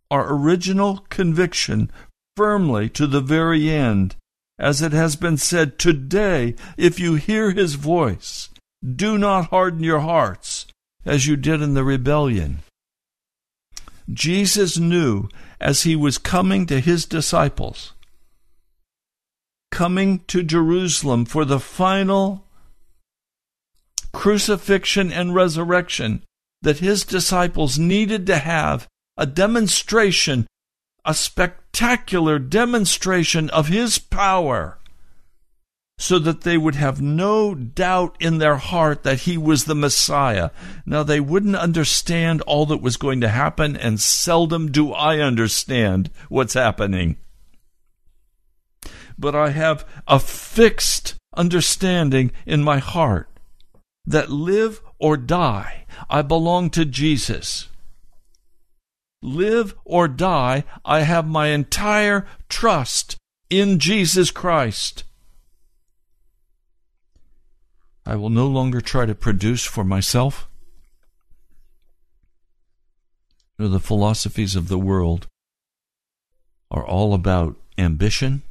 our 0.09 0.33
original 0.33 0.99
conviction 1.09 1.91
firmly 2.37 2.89
to 2.89 3.07
the 3.07 3.21
very 3.21 3.69
end. 3.69 4.15
As 4.57 4.81
it 4.81 4.93
has 4.93 5.15
been 5.15 5.37
said, 5.37 5.77
today, 5.77 6.55
if 6.77 6.99
you 6.99 7.15
hear 7.15 7.51
his 7.51 7.75
voice, 7.75 8.49
do 8.85 9.17
not 9.17 9.49
harden 9.49 9.83
your 9.83 9.99
hearts 9.99 10.65
as 11.05 11.27
you 11.27 11.35
did 11.35 11.61
in 11.61 11.73
the 11.73 11.83
rebellion. 11.83 12.59
Jesus 14.11 14.77
knew 14.77 15.27
as 15.59 15.83
he 15.83 15.95
was 15.95 16.17
coming 16.17 16.65
to 16.65 16.79
his 16.79 17.05
disciples, 17.05 17.93
coming 19.71 20.19
to 20.27 20.43
Jerusalem 20.43 21.25
for 21.25 21.45
the 21.45 21.59
final 21.59 22.45
crucifixion 24.13 25.11
and 25.11 25.35
resurrection, 25.35 26.23
that 26.61 26.79
his 26.79 27.03
disciples 27.03 27.77
needed 27.77 28.25
to 28.27 28.37
have 28.37 28.87
a 29.17 29.25
demonstration, 29.25 30.47
a 31.03 31.13
spectacular 31.13 32.39
demonstration 32.39 33.49
of 33.49 33.67
his 33.67 33.97
power 33.97 34.79
so 35.97 36.19
that 36.19 36.41
they 36.41 36.57
would 36.57 36.75
have 36.75 37.01
no 37.01 37.55
doubt 37.55 38.17
in 38.19 38.37
their 38.37 38.57
heart 38.57 39.03
that 39.03 39.21
he 39.21 39.37
was 39.37 39.63
the 39.63 39.75
Messiah. 39.75 40.49
Now, 40.85 41.03
they 41.03 41.21
wouldn't 41.21 41.55
understand 41.55 42.41
all 42.41 42.65
that 42.65 42.81
was 42.81 42.97
going 42.97 43.21
to 43.21 43.29
happen, 43.29 43.77
and 43.77 43.99
seldom 43.99 44.71
do 44.71 44.91
I 44.91 45.19
understand 45.19 46.09
what's 46.27 46.53
happening. 46.53 47.15
But 49.17 49.35
I 49.35 49.51
have 49.51 49.87
a 50.05 50.19
fixed 50.19 51.15
understanding 51.35 52.31
in 52.45 52.61
my 52.61 52.79
heart 52.79 53.29
that 54.05 54.29
live 54.29 54.81
or 54.99 55.15
die, 55.15 55.85
I 56.09 56.21
belong 56.21 56.69
to 56.71 56.83
Jesus. 56.83 57.69
Live 59.21 59.73
or 59.85 60.09
die, 60.09 60.65
I 60.83 61.01
have 61.01 61.25
my 61.25 61.47
entire 61.47 62.27
trust 62.49 63.15
in 63.49 63.79
Jesus 63.79 64.29
Christ. 64.29 65.04
I 68.05 68.15
will 68.15 68.29
no 68.29 68.47
longer 68.47 68.81
try 68.81 69.05
to 69.05 69.15
produce 69.15 69.65
for 69.65 69.83
myself. 69.83 70.47
the 73.57 73.79
philosophies 73.79 74.55
of 74.55 74.67
the 74.67 74.77
world 74.77 75.27
are 76.69 76.85
all 76.85 77.13
about 77.13 77.55
ambition, 77.77 78.41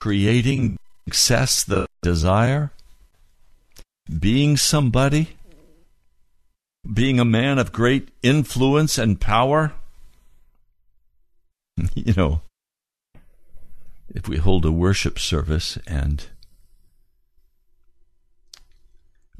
creating 0.00 0.78
success, 1.06 1.64
the 1.64 1.86
desire, 2.02 2.72
being 4.18 4.58
somebody, 4.58 5.30
being 6.92 7.18
a 7.18 7.24
man 7.24 7.58
of 7.58 7.72
great 7.72 8.10
influence 8.22 8.98
and 8.98 9.20
power. 9.20 9.72
you 11.94 12.12
know, 12.12 12.42
if 14.14 14.28
we 14.28 14.36
hold 14.36 14.66
a 14.66 14.72
worship 14.72 15.18
service 15.18 15.78
and 15.86 16.26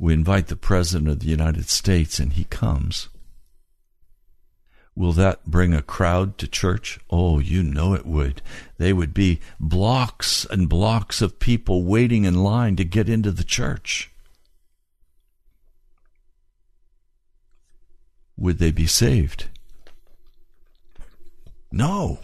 we 0.00 0.14
invite 0.14 0.46
the 0.46 0.56
President 0.56 1.10
of 1.10 1.20
the 1.20 1.28
United 1.28 1.68
States 1.68 2.18
and 2.18 2.32
he 2.32 2.44
comes. 2.44 3.10
Will 4.96 5.12
that 5.12 5.44
bring 5.44 5.74
a 5.74 5.82
crowd 5.82 6.38
to 6.38 6.48
church? 6.48 6.98
Oh, 7.10 7.38
you 7.38 7.62
know 7.62 7.92
it 7.92 8.06
would. 8.06 8.40
They 8.78 8.94
would 8.94 9.12
be 9.12 9.40
blocks 9.60 10.46
and 10.46 10.70
blocks 10.70 11.20
of 11.20 11.38
people 11.38 11.84
waiting 11.84 12.24
in 12.24 12.42
line 12.42 12.76
to 12.76 12.84
get 12.84 13.10
into 13.10 13.30
the 13.30 13.44
church. 13.44 14.10
Would 18.38 18.58
they 18.58 18.70
be 18.70 18.86
saved? 18.86 19.48
No. 21.70 22.20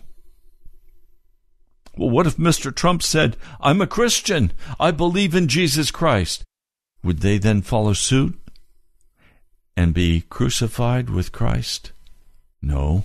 Well, 1.95 2.09
what 2.09 2.27
if 2.27 2.39
Mr. 2.39 2.75
Trump 2.75 3.03
said, 3.03 3.37
I'm 3.61 3.83
a 3.83 3.87
Christian. 3.87 4.53
I 4.81 4.93
believe 4.93 5.35
in 5.35 5.47
Jesus 5.47 5.91
Christ. 5.91 6.43
Would 7.03 7.21
they 7.21 7.39
then 7.39 7.63
follow 7.63 7.93
suit 7.93 8.39
and 9.77 9.95
be 9.95 10.23
crucified 10.29 11.11
with 11.11 11.33
Christ? 11.33 11.93
No. 12.63 13.05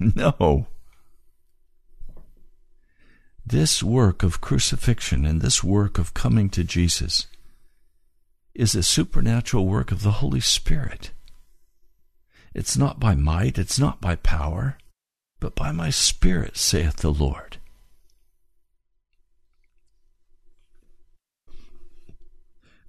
No. 0.16 0.66
This 3.46 3.82
work 3.82 4.22
of 4.22 4.40
crucifixion 4.40 5.24
and 5.24 5.40
this 5.40 5.62
work 5.62 5.98
of 5.98 6.14
coming 6.14 6.48
to 6.50 6.64
Jesus 6.64 7.26
is 8.54 8.74
a 8.74 8.82
supernatural 8.82 9.66
work 9.66 9.92
of 9.92 10.02
the 10.02 10.12
Holy 10.12 10.40
Spirit. 10.40 11.12
It's 12.54 12.76
not 12.76 13.00
by 13.00 13.14
might, 13.14 13.58
it's 13.58 13.78
not 13.78 14.00
by 14.00 14.16
power, 14.16 14.76
but 15.40 15.54
by 15.54 15.72
my 15.72 15.90
Spirit, 15.90 16.56
saith 16.56 16.96
the 16.96 17.12
Lord. 17.12 17.58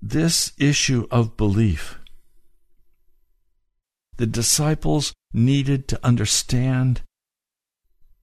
This 0.05 0.51
issue 0.57 1.07
of 1.09 1.37
belief. 1.37 1.97
The 4.17 4.27
disciples 4.27 5.13
needed 5.31 5.87
to 5.87 6.05
understand 6.05 7.01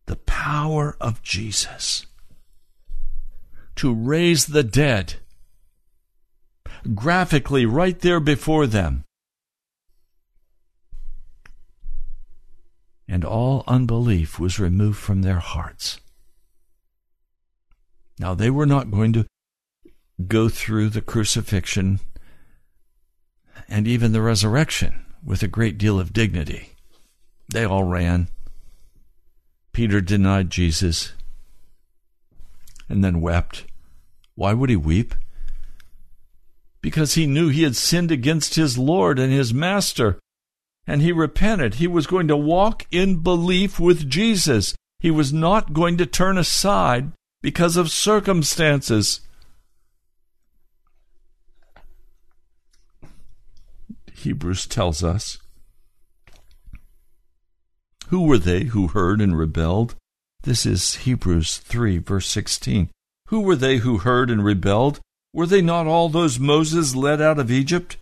the 0.04 0.16
power 0.16 0.96
of 1.00 1.22
Jesus 1.22 2.04
to 3.76 3.94
raise 3.94 4.46
the 4.46 4.62
dead 4.62 5.14
graphically 6.94 7.64
right 7.64 7.98
there 8.00 8.20
before 8.20 8.66
them. 8.66 9.04
And 13.08 13.24
all 13.24 13.64
unbelief 13.66 14.38
was 14.38 14.60
removed 14.60 14.98
from 14.98 15.22
their 15.22 15.38
hearts. 15.38 15.98
Now, 18.18 18.34
they 18.34 18.50
were 18.50 18.66
not 18.66 18.90
going 18.90 19.14
to 19.14 19.26
go 20.28 20.48
through 20.48 20.90
the 20.90 21.00
crucifixion 21.00 22.00
and 23.68 23.86
even 23.86 24.12
the 24.12 24.22
resurrection 24.22 25.06
with 25.24 25.42
a 25.42 25.48
great 25.48 25.78
deal 25.78 26.00
of 26.00 26.12
dignity. 26.12 26.70
They 27.48 27.64
all 27.64 27.84
ran. 27.84 28.28
Peter 29.72 30.00
denied 30.00 30.50
Jesus 30.50 31.12
and 32.88 33.04
then 33.04 33.20
wept. 33.20 33.64
Why 34.34 34.52
would 34.52 34.70
he 34.70 34.76
weep? 34.76 35.14
Because 36.82 37.14
he 37.14 37.26
knew 37.26 37.48
he 37.48 37.62
had 37.62 37.76
sinned 37.76 38.10
against 38.10 38.54
his 38.54 38.78
Lord 38.78 39.18
and 39.18 39.32
his 39.32 39.52
Master, 39.52 40.18
and 40.86 41.02
he 41.02 41.12
repented. 41.12 41.74
He 41.74 41.86
was 41.86 42.06
going 42.06 42.26
to 42.28 42.36
walk 42.36 42.86
in 42.90 43.22
belief 43.22 43.78
with 43.78 44.08
Jesus. 44.08 44.74
He 44.98 45.10
was 45.10 45.32
not 45.32 45.72
going 45.72 45.98
to 45.98 46.06
turn 46.06 46.38
aside 46.38 47.12
because 47.42 47.76
of 47.76 47.90
circumstances. 47.90 49.20
Hebrews 54.20 54.66
tells 54.66 55.02
us. 55.02 55.38
Who 58.08 58.22
were 58.22 58.38
they 58.38 58.64
who 58.64 58.88
heard 58.88 59.20
and 59.20 59.38
rebelled? 59.38 59.94
This 60.42 60.66
is 60.66 60.96
Hebrews 60.96 61.58
3, 61.58 61.98
verse 61.98 62.26
16. 62.26 62.90
Who 63.28 63.40
were 63.40 63.56
they 63.56 63.78
who 63.78 63.98
heard 63.98 64.30
and 64.30 64.44
rebelled? 64.44 65.00
Were 65.32 65.46
they 65.46 65.62
not 65.62 65.86
all 65.86 66.08
those 66.08 66.38
Moses 66.38 66.94
led 66.94 67.20
out 67.20 67.38
of 67.38 67.50
Egypt? 67.50 67.96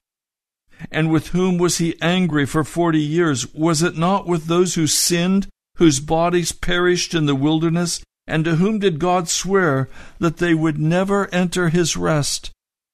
And 0.90 1.10
with 1.10 1.28
whom 1.28 1.58
was 1.58 1.78
he 1.78 2.00
angry 2.00 2.46
for 2.46 2.64
forty 2.64 3.00
years? 3.00 3.52
Was 3.52 3.82
it 3.82 3.98
not 3.98 4.26
with 4.26 4.46
those 4.46 4.74
who 4.74 4.86
sinned, 4.86 5.48
whose 5.76 6.00
bodies 6.00 6.52
perished 6.52 7.14
in 7.14 7.26
the 7.26 7.34
wilderness? 7.34 8.00
And 8.26 8.44
to 8.44 8.56
whom 8.56 8.78
did 8.78 8.98
God 8.98 9.28
swear 9.28 9.88
that 10.18 10.38
they 10.38 10.54
would 10.54 10.78
never 10.78 11.32
enter 11.34 11.68
his 11.68 11.96
rest, 11.96 12.50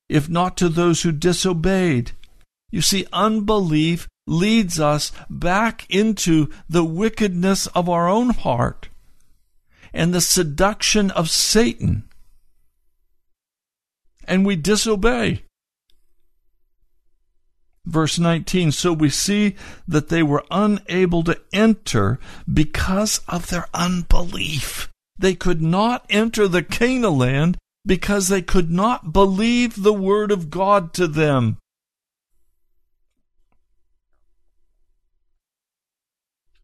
if 0.08 0.28
not 0.28 0.56
to 0.56 0.68
those 0.68 1.02
who 1.02 1.12
disobeyed? 1.12 2.12
You 2.74 2.80
see, 2.80 3.06
unbelief 3.12 4.08
leads 4.26 4.80
us 4.80 5.12
back 5.30 5.86
into 5.88 6.50
the 6.68 6.82
wickedness 6.82 7.68
of 7.68 7.88
our 7.88 8.08
own 8.08 8.30
heart 8.30 8.88
and 9.92 10.12
the 10.12 10.20
seduction 10.20 11.12
of 11.12 11.30
Satan. 11.30 12.08
And 14.24 14.44
we 14.44 14.56
disobey. 14.56 15.44
Verse 17.86 18.18
19, 18.18 18.72
so 18.72 18.92
we 18.92 19.08
see 19.08 19.54
that 19.86 20.08
they 20.08 20.24
were 20.24 20.42
unable 20.50 21.22
to 21.22 21.40
enter 21.52 22.18
because 22.52 23.20
of 23.28 23.50
their 23.50 23.68
unbelief. 23.72 24.90
They 25.16 25.36
could 25.36 25.62
not 25.62 26.06
enter 26.10 26.48
the 26.48 26.64
Canaan 26.64 27.18
land 27.18 27.56
because 27.86 28.26
they 28.26 28.42
could 28.42 28.72
not 28.72 29.12
believe 29.12 29.80
the 29.80 29.92
word 29.92 30.32
of 30.32 30.50
God 30.50 30.92
to 30.94 31.06
them. 31.06 31.58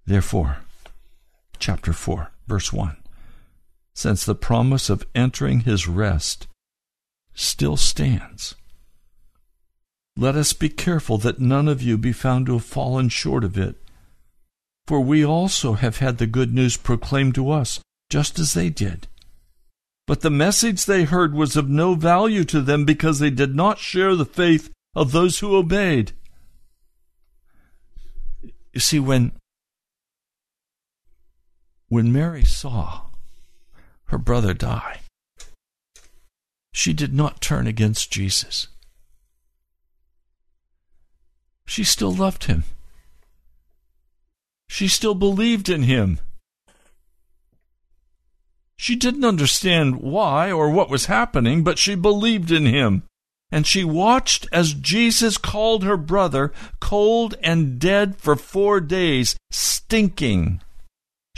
Therefore, 0.07 0.59
chapter 1.59 1.92
4, 1.92 2.30
verse 2.46 2.72
1 2.72 2.96
since 4.01 4.24
the 4.24 4.34
promise 4.34 4.88
of 4.88 5.07
entering 5.14 5.61
his 5.61 5.86
rest 5.86 6.46
still 7.34 7.76
stands. 7.76 8.55
Let 10.16 10.36
us 10.36 10.55
be 10.55 10.70
careful 10.70 11.18
that 11.18 11.38
none 11.38 11.68
of 11.68 11.82
you 11.82 11.98
be 11.98 12.12
found 12.12 12.46
to 12.46 12.55
have 12.55 12.64
fallen 12.64 13.11
short 13.11 13.44
of 13.44 13.59
it. 13.59 13.76
For 14.86 15.01
we 15.01 15.24
also 15.24 15.74
have 15.74 15.98
had 15.98 16.16
the 16.16 16.26
good 16.26 16.55
news 16.55 16.78
proclaimed 16.78 17.34
to 17.34 17.51
us, 17.51 17.80
just 18.09 18.38
as 18.38 18.55
they 18.55 18.70
did. 18.70 19.07
But 20.07 20.22
the 20.22 20.30
message 20.30 20.86
they 20.86 21.05
heard 21.05 21.34
was 21.34 21.55
of 21.55 21.68
no 21.68 21.94
value 21.94 22.44
to 22.44 22.62
them 22.62 22.86
because 22.86 23.18
they 23.18 23.30
did 23.30 23.55
not 23.55 23.78
share 23.78 24.16
the 24.16 24.24
faith 24.24 24.70
of 24.94 25.12
those 25.12 25.38
who 25.38 25.57
obeyed. 25.57 26.12
You 28.72 28.80
see, 28.80 28.98
when, 28.98 29.32
when 31.91 32.12
Mary 32.12 32.45
saw 32.45 33.03
her 34.07 34.16
brother 34.16 34.55
die, 34.55 35.01
she 36.72 36.93
did 36.93 37.12
not 37.12 37.41
turn 37.41 37.66
against 37.66 38.11
Jesus. 38.11 38.68
She 41.66 41.84
still 41.84 42.14
loved 42.14 42.45
him. 42.45 42.64
She 44.68 44.86
still 44.86 45.16
believed 45.16 45.68
in 45.68 45.82
him. 45.82 46.20
She 48.76 48.95
didn't 48.95 49.24
understand 49.24 49.97
why 49.97 50.51
or 50.51 50.70
what 50.70 50.88
was 50.91 51.07
happening, 51.07 51.64
but 51.64 51.78
she 51.78 51.97
believed 51.97 52.53
in 52.53 52.66
him. 52.66 53.03
And 53.51 53.66
she 53.66 53.82
watched 53.82 54.47
as 54.53 54.74
Jesus 54.74 55.36
called 55.38 55.82
her 55.82 55.97
brother 55.97 56.53
cold 56.78 57.34
and 57.43 57.80
dead 57.80 58.16
for 58.16 58.36
four 58.36 58.80
days, 58.80 59.36
stinking. 59.51 60.62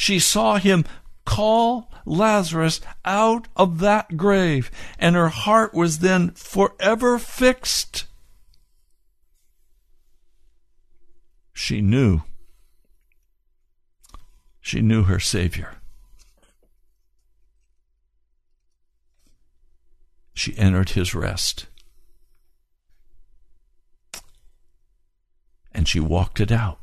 She 0.03 0.19
saw 0.19 0.57
him 0.57 0.85
call 1.25 1.89
Lazarus 2.05 2.81
out 3.05 3.47
of 3.55 3.79
that 3.79 4.17
grave, 4.17 4.69
and 4.99 5.15
her 5.15 5.29
heart 5.29 5.75
was 5.75 6.01
then 6.01 6.33
forever 6.33 7.21
fixed. 7.21 8.07
She 11.53 11.81
knew. 11.81 12.23
She 14.61 14.81
knew 14.81 15.05
her 15.05 15.21
Savior. 15.21 15.77
She 20.35 20.59
entered 20.59 20.91
his 20.91 21.15
rest. 21.15 21.67
And 25.71 25.87
she 25.87 26.01
walked 26.01 26.41
it 26.41 26.51
out. 26.51 26.82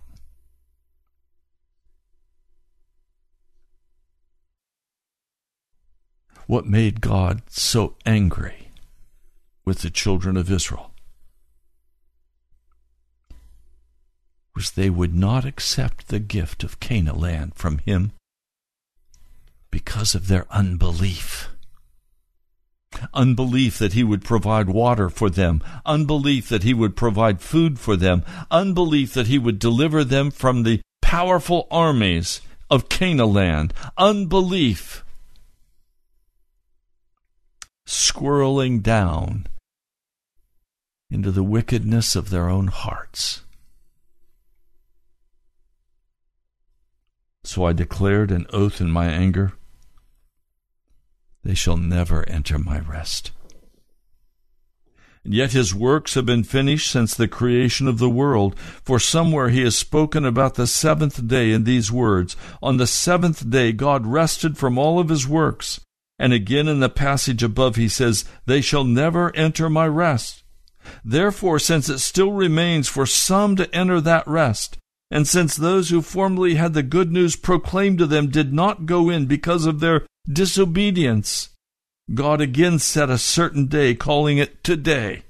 What 6.49 6.65
made 6.65 6.99
God 6.99 7.43
so 7.47 7.95
angry 8.07 8.71
with 9.65 9.83
the 9.83 9.91
children 9.91 10.35
of 10.35 10.51
Israel 10.51 10.89
was 14.55 14.71
they 14.71 14.89
would 14.89 15.13
not 15.13 15.45
accept 15.45 16.07
the 16.07 16.17
gift 16.17 16.63
of 16.63 16.79
Canaan 16.79 17.19
land 17.19 17.53
from 17.53 17.77
him 17.85 18.13
because 19.69 20.15
of 20.15 20.27
their 20.27 20.47
unbelief. 20.49 21.49
Unbelief 23.13 23.77
that 23.77 23.93
he 23.93 24.03
would 24.03 24.23
provide 24.23 24.69
water 24.69 25.07
for 25.07 25.29
them, 25.29 25.61
unbelief 25.85 26.49
that 26.49 26.63
he 26.63 26.73
would 26.73 26.95
provide 26.95 27.41
food 27.41 27.77
for 27.77 27.95
them, 27.95 28.25
unbelief 28.49 29.13
that 29.13 29.27
he 29.27 29.37
would 29.37 29.59
deliver 29.59 30.03
them 30.03 30.31
from 30.31 30.63
the 30.63 30.81
powerful 30.99 31.67
armies 31.69 32.41
of 32.71 32.89
Canaan 32.89 33.33
land, 33.33 33.71
unbelief 33.99 35.05
squirreling 37.89 38.83
down 38.83 39.47
into 41.09 41.31
the 41.31 41.43
wickedness 41.43 42.15
of 42.15 42.29
their 42.29 42.47
own 42.47 42.67
hearts. 42.67 43.41
So 47.43 47.65
I 47.65 47.73
declared 47.73 48.29
an 48.29 48.45
oath 48.53 48.79
in 48.79 48.91
my 48.91 49.07
anger 49.07 49.53
they 51.43 51.55
shall 51.55 51.77
never 51.77 52.27
enter 52.29 52.59
my 52.59 52.79
rest. 52.79 53.31
And 55.23 55.33
yet 55.33 55.53
his 55.53 55.73
works 55.73 56.13
have 56.13 56.25
been 56.25 56.43
finished 56.43 56.91
since 56.91 57.15
the 57.15 57.27
creation 57.27 57.87
of 57.87 57.97
the 57.97 58.09
world. 58.09 58.59
For 58.83 58.99
somewhere 58.99 59.49
he 59.49 59.63
has 59.63 59.75
spoken 59.75 60.25
about 60.25 60.55
the 60.55 60.67
seventh 60.67 61.27
day 61.27 61.51
in 61.51 61.63
these 61.63 61.91
words 61.91 62.35
On 62.61 62.77
the 62.77 62.85
seventh 62.85 63.49
day 63.49 63.71
God 63.71 64.05
rested 64.05 64.57
from 64.57 64.77
all 64.77 64.99
of 64.99 65.09
his 65.09 65.27
works. 65.27 65.79
And 66.20 66.34
again 66.34 66.67
in 66.67 66.82
the 66.82 66.89
passage 66.89 67.41
above, 67.41 67.78
he 67.78 67.88
says, 67.88 68.26
They 68.45 68.59
shall 68.59 68.84
never 68.84 69.34
enter 69.36 69.70
my 69.70 69.88
rest. 69.88 70.43
Therefore, 71.03 71.59
since 71.59 71.88
it 71.88 71.99
still 71.99 72.34
remains 72.34 72.89
for 72.89 73.05
some 73.05 73.55
to 73.55 73.74
enter 73.74 74.01
that 74.01 74.28
rest, 74.28 74.78
and 75.09 75.28
since 75.28 75.55
those 75.55 75.89
who 75.89 76.01
formerly 76.01 76.55
had 76.55 76.74
the 76.74 76.84
good 76.84 77.11
news 77.11 77.36
proclaimed 77.36 77.97
to 77.99 78.05
them 78.05 78.30
did 78.30 78.53
not 78.53 78.86
go 78.86 79.09
in 79.09 79.26
because 79.26 79.65
of 79.65 79.80
their 79.80 80.05
disobedience, 80.32 81.49
God 82.13 82.41
again 82.41 82.80
set 82.80 83.09
a 83.09 83.17
certain 83.17 83.67
day, 83.67 83.95
calling 83.95 84.38
it 84.38 84.63
today. 84.63 85.24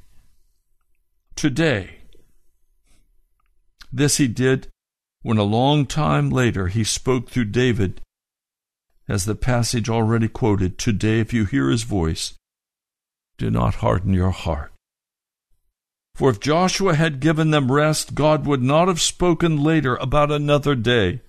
Today. 1.36 2.00
This 3.92 4.18
he 4.18 4.28
did 4.28 4.68
when 5.22 5.38
a 5.38 5.44
long 5.44 5.86
time 5.86 6.30
later 6.30 6.68
he 6.68 6.84
spoke 6.84 7.30
through 7.30 7.46
David 7.46 8.02
as 9.10 9.26
the 9.26 9.36
passage 9.36 9.90
already 9.90 10.28
quoted, 10.28 10.78
Today, 10.78 11.20
if 11.20 11.34
you 11.34 11.46
hear 11.46 11.70
his 11.70 11.84
voice, 11.84 12.36
do 13.38 13.50
not 13.50 13.76
harden 13.76 14.14
your 14.14 14.30
heart. 14.30 14.72
For 16.16 16.30
if 16.30 16.40
Joshua 16.40 16.96
had 16.96 17.20
given 17.20 17.50
them 17.50 17.72
rest, 17.72 18.14
God 18.14 18.46
would 18.46 18.62
not 18.62 18.88
have 18.88 19.02
spoken 19.02 19.64
later 19.64 19.96
about 19.96 20.32
another 20.32 20.76
day. 20.76 21.22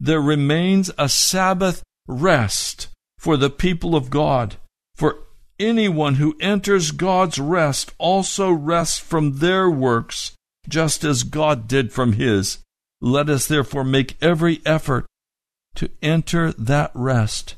There 0.00 0.20
remains 0.20 0.90
a 0.96 1.08
Sabbath 1.08 1.82
rest 2.06 2.88
for 3.18 3.36
the 3.36 3.50
people 3.50 3.94
of 3.94 4.10
God. 4.10 4.56
For 4.94 5.18
anyone 5.58 6.14
who 6.14 6.36
enters 6.40 6.90
God's 6.90 7.38
rest 7.38 7.92
also 7.98 8.50
rests 8.50 8.98
from 8.98 9.38
their 9.38 9.68
works, 9.68 10.32
just 10.68 11.04
as 11.04 11.22
God 11.22 11.66
did 11.66 11.92
from 11.92 12.14
his. 12.14 12.58
Let 13.00 13.28
us 13.28 13.46
therefore 13.46 13.84
make 13.84 14.16
every 14.22 14.60
effort 14.64 15.06
to 15.74 15.90
enter 16.02 16.52
that 16.52 16.90
rest 16.94 17.56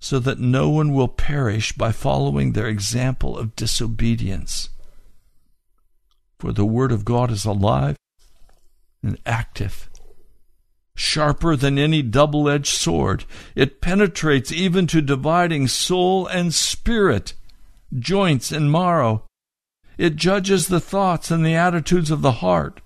so 0.00 0.18
that 0.18 0.38
no 0.38 0.68
one 0.68 0.92
will 0.92 1.08
perish 1.08 1.72
by 1.72 1.90
following 1.90 2.52
their 2.52 2.66
example 2.66 3.38
of 3.38 3.56
disobedience. 3.56 4.68
For 6.38 6.52
the 6.52 6.66
Word 6.66 6.92
of 6.92 7.06
God 7.06 7.30
is 7.30 7.46
alive 7.46 7.96
and 9.02 9.18
active, 9.24 9.88
sharper 10.94 11.56
than 11.56 11.78
any 11.78 12.02
double 12.02 12.50
edged 12.50 12.66
sword. 12.66 13.24
It 13.54 13.80
penetrates 13.80 14.52
even 14.52 14.86
to 14.88 15.00
dividing 15.00 15.68
soul 15.68 16.26
and 16.26 16.52
spirit, 16.52 17.32
joints 17.98 18.52
and 18.52 18.70
marrow. 18.70 19.24
It 19.96 20.16
judges 20.16 20.68
the 20.68 20.80
thoughts 20.80 21.30
and 21.30 21.46
the 21.46 21.54
attitudes 21.54 22.10
of 22.10 22.20
the 22.20 22.32
heart. 22.32 22.82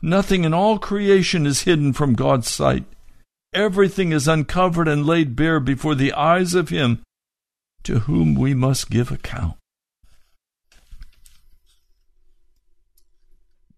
Nothing 0.00 0.44
in 0.44 0.54
all 0.54 0.78
creation 0.78 1.44
is 1.46 1.62
hidden 1.62 1.92
from 1.92 2.14
God's 2.14 2.48
sight. 2.48 2.84
Everything 3.54 4.12
is 4.12 4.26
uncovered 4.26 4.88
and 4.88 5.06
laid 5.06 5.36
bare 5.36 5.60
before 5.60 5.94
the 5.94 6.12
eyes 6.12 6.54
of 6.54 6.70
Him 6.70 7.02
to 7.84 8.00
whom 8.00 8.34
we 8.34 8.54
must 8.54 8.90
give 8.90 9.10
account. 9.10 9.56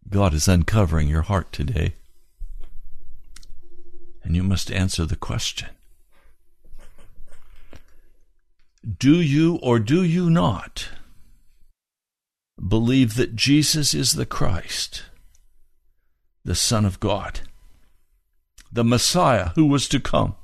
God 0.09 0.33
is 0.33 0.47
uncovering 0.47 1.09
your 1.09 1.22
heart 1.22 1.51
today. 1.53 1.95
And 4.22 4.37
you 4.37 4.43
must 4.43 4.70
answer 4.70 5.05
the 5.05 5.16
question 5.16 5.70
Do 8.99 9.20
you 9.20 9.57
or 9.57 9.79
do 9.79 10.05
you 10.05 10.31
not 10.31 10.89
believe 12.68 13.16
that 13.16 13.35
Jesus 13.35 13.93
is 13.93 14.12
the 14.12 14.27
Christ, 14.27 15.05
the 16.45 16.55
Son 16.55 16.85
of 16.85 17.01
God, 17.01 17.41
the 18.75 18.85
Messiah 18.85 19.51
who 19.55 19.66
was 19.66 19.89
to 19.89 20.01
come, 20.01 20.35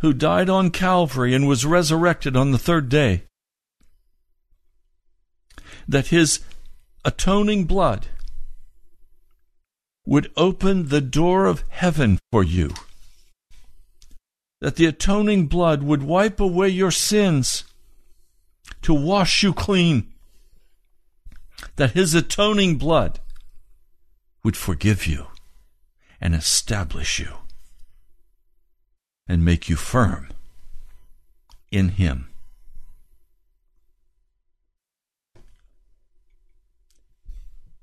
who 0.00 0.12
died 0.12 0.50
on 0.50 0.70
Calvary 0.70 1.34
and 1.34 1.48
was 1.48 1.64
resurrected 1.64 2.36
on 2.36 2.52
the 2.52 2.58
third 2.58 2.90
day? 2.90 3.22
That 5.88 6.08
his 6.08 6.40
atoning 7.06 7.64
blood 7.64 8.08
would 10.04 10.30
open 10.36 10.88
the 10.88 11.00
door 11.00 11.46
of 11.46 11.64
heaven 11.70 12.18
for 12.30 12.44
you. 12.44 12.70
That 14.60 14.76
the 14.76 14.86
atoning 14.86 15.46
blood 15.46 15.82
would 15.82 16.02
wipe 16.02 16.38
away 16.38 16.68
your 16.68 16.90
sins 16.90 17.64
to 18.82 18.92
wash 18.92 19.42
you 19.42 19.54
clean. 19.54 20.12
That 21.76 21.92
his 21.92 22.14
atoning 22.14 22.76
blood 22.76 23.20
would 24.44 24.56
forgive 24.56 25.06
you 25.06 25.28
and 26.20 26.34
establish 26.34 27.18
you 27.18 27.34
and 29.28 29.44
make 29.44 29.68
you 29.68 29.76
firm 29.76 30.28
in 31.70 31.90
him. 31.90 32.28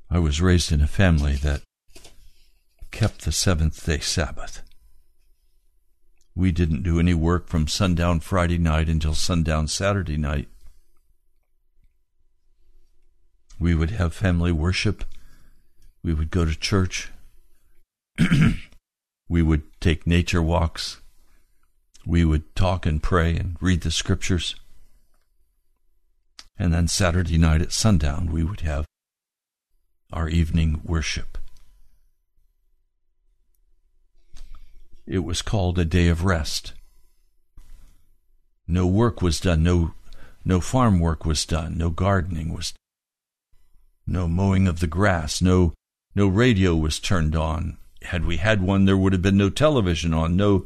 I 0.09 0.19
was 0.19 0.41
raised 0.41 0.71
in 0.71 0.81
a 0.81 0.87
family 0.87 1.33
that 1.37 1.61
kept 2.91 3.25
the 3.25 3.31
seventh 3.31 3.83
day 3.85 3.99
Sabbath. 3.99 4.61
We 6.35 6.51
didn't 6.51 6.83
do 6.83 6.99
any 6.99 7.13
work 7.13 7.47
from 7.47 7.67
sundown 7.67 8.19
Friday 8.19 8.57
night 8.57 8.89
until 8.89 9.13
sundown 9.13 9.67
Saturday 9.67 10.17
night. 10.17 10.47
We 13.59 13.75
would 13.75 13.91
have 13.91 14.13
family 14.13 14.51
worship. 14.51 15.05
We 16.03 16.13
would 16.13 16.31
go 16.31 16.45
to 16.45 16.55
church. 16.55 17.12
we 19.29 19.41
would 19.41 19.63
take 19.79 20.05
nature 20.05 20.41
walks. 20.41 21.01
We 22.05 22.25
would 22.25 22.55
talk 22.55 22.85
and 22.85 23.01
pray 23.01 23.35
and 23.35 23.57
read 23.61 23.81
the 23.81 23.91
scriptures. 23.91 24.55
And 26.57 26.73
then 26.73 26.87
Saturday 26.87 27.37
night 27.37 27.61
at 27.61 27.71
sundown, 27.71 28.31
we 28.31 28.43
would 28.43 28.61
have 28.61 28.85
our 30.11 30.29
evening 30.29 30.81
worship. 30.83 31.37
It 35.05 35.19
was 35.19 35.41
called 35.41 35.79
a 35.79 35.85
day 35.85 36.07
of 36.07 36.23
rest. 36.23 36.73
No 38.67 38.85
work 38.87 39.21
was 39.21 39.39
done, 39.39 39.63
no, 39.63 39.93
no 40.45 40.61
farm 40.61 40.99
work 40.99 41.25
was 41.25 41.45
done, 41.45 41.77
no 41.77 41.89
gardening 41.89 42.53
was 42.53 42.71
done, 42.71 44.13
no 44.13 44.27
mowing 44.27 44.67
of 44.67 44.79
the 44.79 44.87
grass, 44.87 45.41
no, 45.41 45.73
no 46.15 46.27
radio 46.27 46.75
was 46.75 46.99
turned 46.99 47.35
on. 47.35 47.77
Had 48.03 48.25
we 48.25 48.37
had 48.37 48.61
one, 48.61 48.85
there 48.85 48.97
would 48.97 49.13
have 49.13 49.21
been 49.21 49.37
no 49.37 49.49
television 49.49 50.13
on, 50.13 50.35
no, 50.35 50.65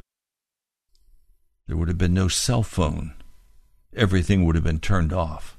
there 1.68 1.78
would 1.78 1.88
have 1.88 1.98
been 1.98 2.14
no 2.14 2.28
cell 2.28 2.64
phone. 2.64 3.14
Everything 3.96 4.46
would 4.46 4.56
have 4.56 4.64
been 4.64 4.80
turned 4.80 5.14
off. 5.14 5.58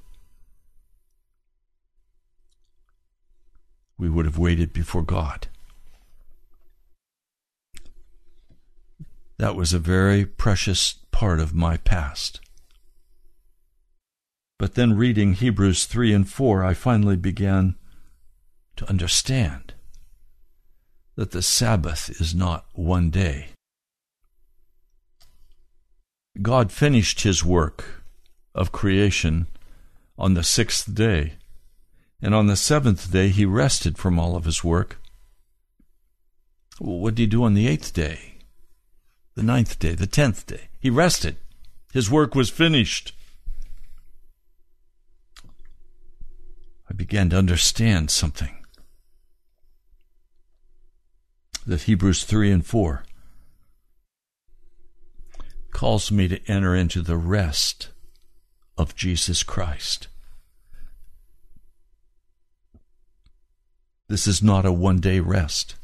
we 3.99 4.09
would 4.09 4.25
have 4.25 4.39
waited 4.39 4.73
before 4.73 5.03
God. 5.03 5.49
That 9.39 9.57
was 9.57 9.73
a 9.73 9.79
very 9.79 10.25
precious 10.25 10.95
part 11.11 11.41
of 11.41 11.55
my 11.55 11.77
past. 11.79 12.41
But 14.59 14.75
then 14.75 14.97
reading 14.97 15.35
Hebrews 15.35 15.85
3 15.85 16.13
and 16.13 16.29
4, 16.29 16.65
I 16.65 16.75
finally 16.75 17.17
began 17.17 17.77
to 18.77 18.89
understand 18.89 19.68
that 21.19 21.33
the 21.33 21.43
Sabbath 21.43 22.21
is 22.21 22.33
not 22.33 22.65
one 22.75 23.11
day. 23.11 23.49
God 26.41 26.71
finished 26.71 27.23
his 27.23 27.45
work 27.45 28.05
of 28.55 28.71
creation 28.71 29.49
on 30.17 30.35
the 30.35 30.45
sixth 30.45 30.95
day. 30.95 31.33
And 32.23 32.37
on 32.37 32.47
the 32.47 32.55
seventh 32.55 33.11
day 33.11 33.31
he 33.31 33.45
rested 33.45 33.99
from 33.99 34.17
all 34.17 34.37
of 34.37 34.45
his 34.45 34.63
work. 34.63 35.01
what 36.79 37.17
did 37.17 37.23
he 37.23 37.27
do 37.27 37.43
on 37.43 37.55
the 37.55 37.67
eighth 37.67 37.93
day? 37.93 38.37
The 39.35 39.43
ninth 39.43 39.81
day, 39.81 39.97
the 39.97 40.07
tenth 40.07 40.47
day? 40.47 40.69
He 40.79 40.89
rested. 40.89 41.35
His 41.93 42.09
work 42.09 42.37
was 42.37 42.49
finished. 42.49 43.13
I 46.89 46.95
began 46.95 47.29
to 47.31 47.39
understand 47.39 48.13
something. 48.13 48.58
That 51.69 51.83
Hebrews 51.83 52.25
3 52.25 52.51
and 52.51 52.65
4 52.65 53.05
calls 55.71 56.11
me 56.11 56.27
to 56.27 56.41
enter 56.51 56.75
into 56.75 57.03
the 57.03 57.19
rest 57.19 57.91
of 58.79 58.97
Jesus 58.97 59.43
Christ. 59.43 60.09
This 64.09 64.27
is 64.27 64.43
not 64.43 64.65
a 64.65 64.73
one 64.73 64.99
day 64.99 65.21
rest. 65.21 65.75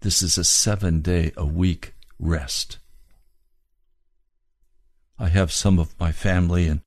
This 0.00 0.22
is 0.22 0.36
a 0.38 0.44
seven 0.44 1.00
day 1.00 1.30
a 1.36 1.46
week 1.46 1.94
rest. 2.18 2.78
I 5.20 5.28
have 5.28 5.52
some 5.52 5.78
of 5.78 5.94
my 6.00 6.10
family 6.10 6.66
and, 6.66 6.80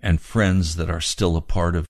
and 0.00 0.22
friends 0.22 0.76
that 0.76 0.88
are 0.88 1.02
still 1.02 1.36
a 1.36 1.42
part 1.42 1.76
of 1.76 1.84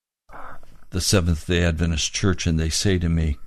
the 0.91 1.01
Seventh 1.01 1.47
day 1.47 1.63
Adventist 1.63 2.13
Church, 2.13 2.49
and 2.49 2.59
they 2.59 2.69
say 2.69 2.99
to 2.99 3.09
me, 3.09 3.39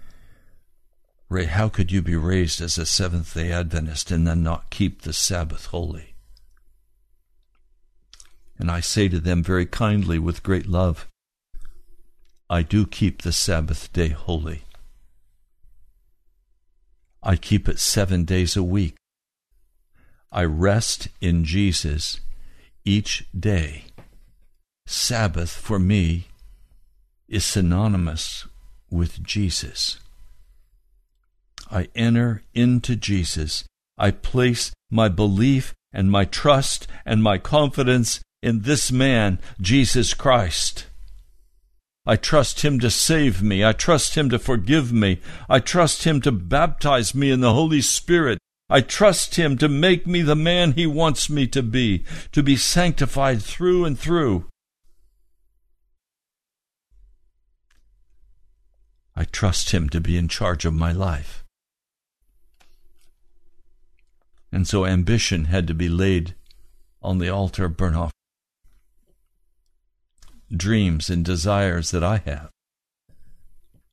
Ray, 1.30 1.46
how 1.46 1.68
could 1.68 1.92
you 1.92 2.02
be 2.02 2.16
raised 2.16 2.62
as 2.62 2.78
a 2.78 2.86
Seventh 2.86 3.34
day 3.34 3.52
Adventist 3.52 4.12
and 4.12 4.26
then 4.26 4.44
not 4.44 4.70
keep 4.70 5.02
the 5.02 5.12
Sabbath 5.12 5.68
holy? 5.68 6.14
And 8.58 8.72
I 8.72 8.80
say 8.80 9.10
to 9.10 9.20
them 9.20 9.44
very 9.44 9.66
kindly 9.66 10.20
with 10.20 10.42
great 10.42 10.68
love, 10.68 11.08
I 12.50 12.62
do 12.62 12.86
keep 12.86 13.22
the 13.22 13.34
Sabbath 13.34 13.92
day 13.92 14.10
holy. 14.10 14.64
I 17.22 17.36
keep 17.36 17.68
it 17.68 17.80
seven 17.80 18.24
days 18.24 18.56
a 18.56 18.64
week. 18.64 18.96
I 20.32 20.46
rest 20.46 21.10
in 21.20 21.44
Jesus 21.44 22.22
each 22.86 23.28
day. 23.38 23.86
Sabbath 24.86 25.52
for 25.52 25.78
me 25.78 26.28
is 27.28 27.44
synonymous 27.44 28.48
with 28.90 29.22
Jesus. 29.22 30.00
I 31.72 31.90
enter 31.96 32.44
into 32.54 32.96
Jesus. 32.96 33.66
I 33.98 34.12
place 34.12 34.72
my 34.90 35.10
belief 35.10 35.74
and 35.92 36.12
my 36.12 36.26
trust 36.26 36.88
and 37.06 37.24
my 37.24 37.38
confidence 37.38 38.22
in 38.42 38.62
this 38.62 38.92
man, 38.92 39.40
Jesus 39.60 40.14
Christ. 40.14 40.86
I 42.06 42.16
trust 42.16 42.62
Him 42.62 42.80
to 42.80 42.90
save 42.90 43.42
me. 43.42 43.66
I 43.66 43.74
trust 43.74 44.16
Him 44.16 44.30
to 44.30 44.40
forgive 44.40 44.94
me. 44.94 45.20
I 45.50 45.60
trust 45.60 46.06
Him 46.06 46.22
to 46.22 46.32
baptize 46.32 47.14
me 47.14 47.32
in 47.32 47.42
the 47.42 47.54
Holy 47.54 47.82
Spirit. 47.82 48.40
I 48.70 48.82
trust 48.82 49.36
Him 49.36 49.58
to 49.58 49.68
make 49.68 50.08
me 50.08 50.22
the 50.22 50.36
man 50.36 50.74
He 50.74 50.86
wants 50.86 51.30
me 51.30 51.48
to 51.48 51.64
be, 51.64 52.06
to 52.32 52.44
be 52.44 52.56
sanctified 52.56 53.42
through 53.42 53.86
and 53.86 54.00
through. 54.00 54.46
I 59.16 59.26
trust 59.26 59.72
Him 59.72 59.90
to 59.90 60.00
be 60.00 60.16
in 60.16 60.28
charge 60.28 60.64
of 60.64 60.74
my 60.74 60.92
life. 60.92 61.44
And 64.52 64.68
so 64.68 64.86
ambition 64.86 65.46
had 65.46 65.68
to 65.68 65.74
be 65.74 65.90
laid 65.90 66.36
on 67.02 67.18
the 67.18 67.30
altar 67.30 67.66
of 67.66 67.78
burnt 67.78 67.96
offering 67.96 68.12
dreams 70.56 71.10
and 71.10 71.26
desires 71.26 71.92
that 71.92 72.04
I 72.04 72.18
have, 72.18 72.52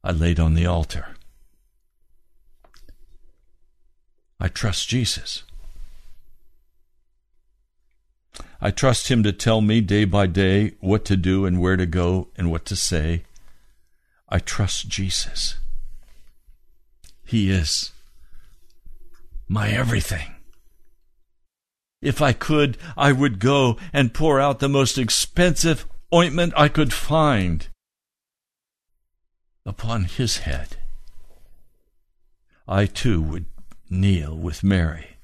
I 0.03 0.13
laid 0.13 0.39
on 0.39 0.55
the 0.55 0.67
altar. 0.67 1.17
I 4.39 4.49
trust 4.49 4.89
Jesus. 4.89 5.43
I 8.61 8.71
trust 8.71 9.09
Him 9.09 9.23
to 9.23 9.33
tell 9.33 9.61
me 9.61 9.81
day 9.81 10.05
by 10.05 10.27
day 10.27 10.75
what 10.81 11.05
to 11.07 11.17
do 11.17 11.45
and 11.47 11.61
where 11.61 11.77
to 11.77 11.87
go 11.87 12.29
and 12.37 12.51
what 12.51 12.65
to 12.67 12.77
say. 12.77 13.25
I 14.29 14.39
trust 14.39 14.89
Jesus. 14.89 15.57
He 17.25 17.51
is 17.51 17.93
my 19.49 19.71
everything. 19.71 20.35
If 22.05 22.21
I 22.21 22.35
could, 22.35 22.77
I 22.99 23.13
would 23.13 23.39
go 23.39 23.79
and 23.91 24.13
pour 24.13 24.39
out 24.39 24.59
the 24.59 24.69
most 24.69 24.99
expensive 24.99 25.87
ointment 26.13 26.53
I 26.55 26.69
could 26.69 26.93
find 26.93 27.67
upon 29.65 30.05
his 30.05 30.39
head. 30.39 30.77
I 32.69 32.85
too 32.85 33.23
would 33.23 33.47
kneel 33.89 34.37
with 34.37 34.63
Mary 34.63 35.17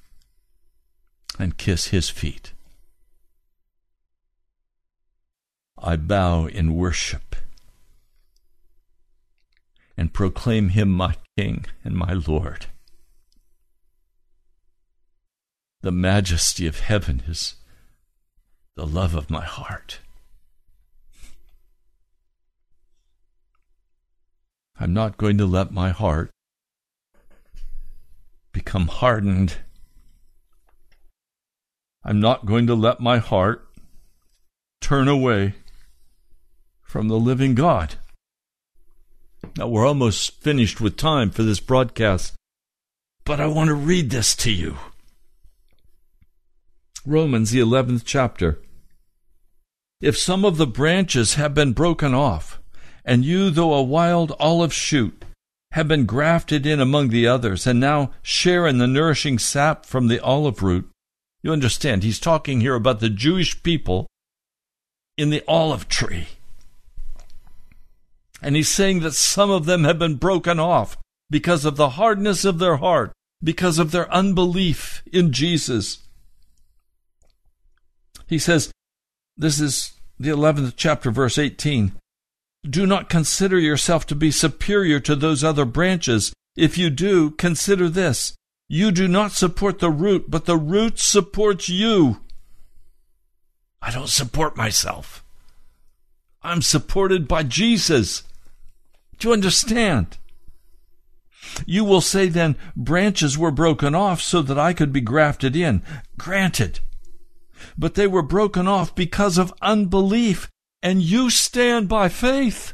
and 1.37 1.55
kiss 1.55 1.89
his 1.89 2.09
feet. 2.09 2.51
I 5.77 5.97
bow 5.97 6.47
in 6.47 6.73
worship 6.73 7.35
and 9.95 10.11
proclaim 10.11 10.69
him 10.69 10.89
my 10.89 11.15
King 11.37 11.67
and 11.83 11.95
my 11.95 12.13
Lord. 12.13 12.65
The 15.81 15.91
majesty 15.91 16.67
of 16.67 16.79
heaven 16.79 17.23
is 17.27 17.55
the 18.75 18.85
love 18.85 19.15
of 19.15 19.31
my 19.31 19.43
heart. 19.43 19.99
I'm 24.79 24.93
not 24.93 25.17
going 25.17 25.39
to 25.39 25.45
let 25.45 25.71
my 25.71 25.89
heart 25.89 26.29
become 28.51 28.87
hardened. 28.87 29.55
I'm 32.03 32.19
not 32.19 32.45
going 32.45 32.67
to 32.67 32.75
let 32.75 32.99
my 32.99 33.17
heart 33.17 33.67
turn 34.81 35.07
away 35.07 35.55
from 36.81 37.07
the 37.07 37.19
living 37.19 37.55
God. 37.55 37.95
Now, 39.57 39.67
we're 39.67 39.87
almost 39.87 40.41
finished 40.41 40.79
with 40.79 40.95
time 40.95 41.31
for 41.31 41.41
this 41.41 41.59
broadcast, 41.59 42.35
but 43.25 43.39
I 43.39 43.47
want 43.47 43.69
to 43.69 43.73
read 43.73 44.11
this 44.11 44.35
to 44.37 44.51
you. 44.51 44.77
Romans, 47.05 47.51
the 47.51 47.59
11th 47.59 48.03
chapter. 48.05 48.59
If 50.01 50.17
some 50.17 50.45
of 50.45 50.57
the 50.57 50.67
branches 50.67 51.33
have 51.33 51.53
been 51.53 51.73
broken 51.73 52.13
off, 52.13 52.59
and 53.03 53.25
you, 53.25 53.49
though 53.49 53.73
a 53.73 53.81
wild 53.81 54.33
olive 54.39 54.73
shoot, 54.73 55.25
have 55.71 55.87
been 55.87 56.05
grafted 56.05 56.65
in 56.65 56.79
among 56.79 57.09
the 57.09 57.25
others, 57.27 57.65
and 57.65 57.79
now 57.79 58.11
share 58.21 58.67
in 58.67 58.77
the 58.77 58.87
nourishing 58.87 59.39
sap 59.39 59.85
from 59.85 60.07
the 60.07 60.19
olive 60.19 60.61
root, 60.61 60.89
you 61.41 61.51
understand, 61.51 62.03
he's 62.03 62.19
talking 62.19 62.61
here 62.61 62.75
about 62.75 62.99
the 62.99 63.09
Jewish 63.09 63.63
people 63.63 64.05
in 65.17 65.31
the 65.31 65.43
olive 65.47 65.87
tree. 65.87 66.27
And 68.43 68.55
he's 68.55 68.69
saying 68.69 68.99
that 68.99 69.13
some 69.13 69.49
of 69.49 69.65
them 69.65 69.83
have 69.85 69.97
been 69.97 70.15
broken 70.15 70.59
off 70.59 70.97
because 71.31 71.65
of 71.65 71.77
the 71.77 71.91
hardness 71.91 72.45
of 72.45 72.59
their 72.59 72.77
heart, 72.77 73.11
because 73.43 73.79
of 73.79 73.89
their 73.89 74.11
unbelief 74.11 75.01
in 75.11 75.31
Jesus. 75.31 75.99
He 78.31 78.39
says, 78.39 78.71
this 79.35 79.59
is 79.59 79.91
the 80.17 80.29
11th 80.29 80.75
chapter, 80.77 81.11
verse 81.11 81.37
18. 81.37 81.91
Do 82.63 82.85
not 82.85 83.09
consider 83.09 83.59
yourself 83.59 84.07
to 84.07 84.15
be 84.15 84.31
superior 84.31 85.01
to 85.01 85.17
those 85.17 85.43
other 85.43 85.65
branches. 85.65 86.31
If 86.55 86.77
you 86.77 86.89
do, 86.89 87.31
consider 87.31 87.89
this. 87.89 88.33
You 88.69 88.91
do 88.91 89.09
not 89.09 89.33
support 89.33 89.79
the 89.79 89.91
root, 89.91 90.31
but 90.31 90.45
the 90.45 90.55
root 90.55 90.97
supports 90.97 91.67
you. 91.67 92.21
I 93.81 93.91
don't 93.91 94.07
support 94.07 94.55
myself. 94.55 95.25
I'm 96.41 96.61
supported 96.61 97.27
by 97.27 97.43
Jesus. 97.43 98.23
Do 99.19 99.27
you 99.27 99.33
understand? 99.33 100.17
You 101.65 101.83
will 101.83 101.99
say 101.99 102.29
then, 102.29 102.55
branches 102.77 103.37
were 103.37 103.51
broken 103.51 103.93
off 103.93 104.21
so 104.21 104.41
that 104.41 104.57
I 104.57 104.71
could 104.71 104.93
be 104.93 105.01
grafted 105.01 105.53
in. 105.53 105.83
Granted. 106.17 106.79
But 107.77 107.95
they 107.95 108.07
were 108.07 108.21
broken 108.21 108.67
off 108.67 108.95
because 108.95 109.37
of 109.37 109.53
unbelief, 109.61 110.49
and 110.81 111.01
you 111.01 111.29
stand 111.29 111.87
by 111.87 112.09
faith. 112.09 112.73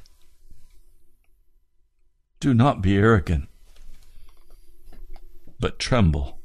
Do 2.39 2.53
not 2.53 2.81
be 2.81 2.95
arrogant, 2.95 3.49
but 5.59 5.79
tremble. 5.79 6.39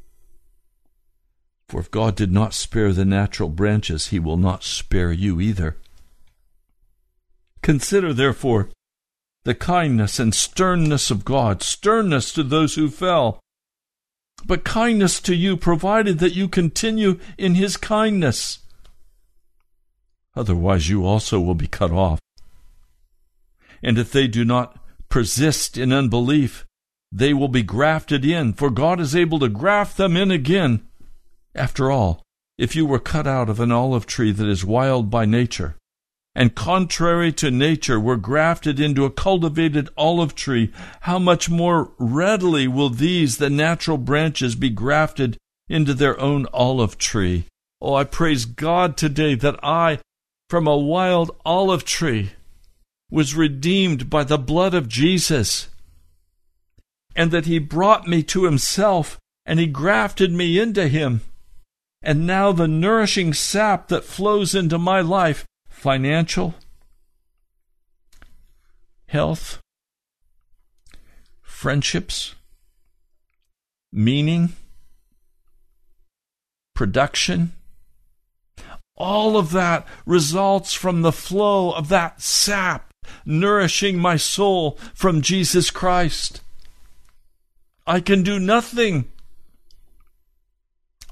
For 1.69 1.81
if 1.81 1.91
God 1.91 2.17
did 2.17 2.33
not 2.33 2.55
spare 2.55 2.93
the 2.93 3.05
natural 3.05 3.49
branches, 3.49 4.09
he 4.09 4.19
will 4.19 4.37
not 4.37 4.65
spare 4.65 5.13
you 5.13 5.41
either. 5.41 5.79
Consider, 7.63 8.13
therefore, 8.13 8.71
the 9.45 9.55
kindness 9.55 10.19
and 10.19 10.35
sternness 10.35 11.11
of 11.11 11.25
God, 11.25 11.63
sternness 11.63 12.33
to 12.33 12.43
those 12.43 12.75
who 12.75 12.89
fell, 12.89 13.41
but 14.47 14.65
kindness 14.65 15.21
to 15.23 15.35
you, 15.35 15.57
provided 15.57 16.19
that 16.19 16.35
you 16.35 16.49
continue 16.49 17.19
in 17.39 17.55
his 17.55 17.77
kindness. 17.77 18.59
Otherwise, 20.35 20.89
you 20.89 21.05
also 21.05 21.41
will 21.41 21.55
be 21.55 21.67
cut 21.67 21.91
off. 21.91 22.19
And 23.83 23.99
if 23.99 24.13
they 24.13 24.27
do 24.27 24.45
not 24.45 24.79
persist 25.09 25.77
in 25.77 25.93
unbelief, 25.93 26.65
they 27.11 27.35
will 27.35 27.49
be 27.49 27.63
grafted 27.63 28.25
in, 28.25 28.55
for 28.55 28.71
God 28.71 28.99
is 28.99 29.15
able 29.15 29.39
to 29.41 29.49
graft 29.49 29.97
them 29.97 30.17
in 30.17 30.31
again. 30.31 30.89
After 31.55 31.91
all, 31.91 32.23
if 32.57 32.75
you 32.75 32.87
were 32.87 32.99
cut 32.99 33.27
out 33.27 33.51
of 33.51 33.61
an 33.61 33.71
olive 33.71 34.07
tree 34.07 34.33
that 34.33 34.49
is 34.49 34.65
wild 34.65 35.11
by 35.11 35.27
nature, 35.27 35.77
and 36.35 36.55
contrary 36.55 37.31
to 37.33 37.51
nature 37.51 38.01
were 38.01 38.17
grafted 38.17 38.81
into 38.81 39.05
a 39.05 39.11
cultivated 39.11 39.89
olive 39.97 40.35
tree, 40.35 40.73
how 41.01 41.19
much 41.19 41.51
more 41.51 41.91
readily 41.99 42.67
will 42.67 42.89
these, 42.89 43.37
the 43.37 43.51
natural 43.51 43.99
branches, 43.99 44.55
be 44.55 44.71
grafted 44.71 45.37
into 45.69 45.93
their 45.93 46.19
own 46.19 46.47
olive 46.53 46.97
tree? 46.97 47.45
Oh, 47.81 47.95
I 47.95 48.05
praise 48.05 48.45
God 48.45 48.97
today 48.97 49.35
that 49.35 49.63
I, 49.63 49.99
from 50.49 50.67
a 50.67 50.77
wild 50.77 51.37
olive 51.45 51.85
tree, 51.85 52.31
was 53.11 53.35
redeemed 53.35 54.09
by 54.09 54.25
the 54.25 54.39
blood 54.39 54.73
of 54.73 54.89
Jesus, 54.89 55.69
and 57.15 57.31
that 57.31 57.45
He 57.45 57.59
brought 57.59 58.07
me 58.07 58.23
to 58.23 58.45
Himself 58.45 59.19
and 59.45 59.59
He 59.59 59.67
grafted 59.67 60.33
me 60.33 60.59
into 60.59 60.89
Him. 60.89 61.21
And 62.03 62.27
now 62.27 62.53
the 62.53 62.67
nourishing 62.67 63.35
sap 63.35 63.89
that 63.89 64.05
flows 64.05 64.55
into 64.55 64.79
my 64.79 65.03
life 65.03 65.45
financial, 65.83 66.55
health, 69.07 69.59
friendships, 71.43 72.37
meaning, 73.93 74.53
production. 76.73 77.51
All 78.97 79.37
of 79.37 79.51
that 79.51 79.85
results 80.07 80.73
from 80.73 81.03
the 81.03 81.11
flow 81.11 81.73
of 81.73 81.89
that 81.89 82.23
sap 82.23 82.95
nourishing 83.27 83.99
my 83.99 84.17
soul 84.17 84.79
from 84.95 85.21
Jesus 85.21 85.73
Christ. 85.73 86.43
I 87.89 87.99
can 87.99 88.23
do 88.23 88.39
nothing. 88.39 89.11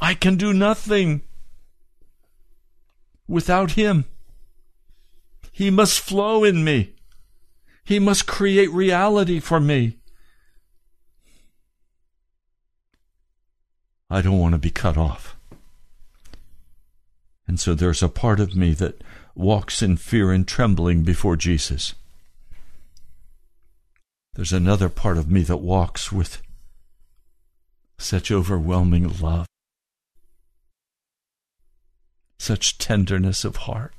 I 0.00 0.14
can 0.14 0.36
do 0.36 0.52
nothing 0.52 1.22
without 3.26 3.72
Him. 3.72 4.04
He 5.52 5.70
must 5.70 6.00
flow 6.00 6.44
in 6.44 6.64
me. 6.64 6.94
He 7.84 7.98
must 7.98 8.26
create 8.26 8.70
reality 8.70 9.40
for 9.40 9.60
me. 9.60 9.98
I 14.08 14.22
don't 14.22 14.38
want 14.38 14.54
to 14.54 14.58
be 14.58 14.70
cut 14.70 14.96
off. 14.96 15.36
And 17.46 17.58
so 17.58 17.74
there's 17.74 18.02
a 18.02 18.08
part 18.08 18.40
of 18.40 18.54
me 18.54 18.74
that 18.74 19.02
walks 19.34 19.82
in 19.82 19.96
fear 19.96 20.32
and 20.32 20.46
trembling 20.46 21.02
before 21.02 21.36
Jesus. 21.36 21.94
There's 24.34 24.52
another 24.52 24.88
part 24.88 25.18
of 25.18 25.30
me 25.30 25.42
that 25.42 25.58
walks 25.58 26.12
with 26.12 26.42
such 27.98 28.30
overwhelming 28.30 29.18
love, 29.20 29.46
such 32.38 32.78
tenderness 32.78 33.44
of 33.44 33.56
heart. 33.56 33.94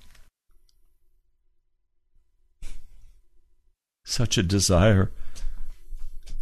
Such 4.12 4.38
a 4.38 4.44
desire 4.44 5.12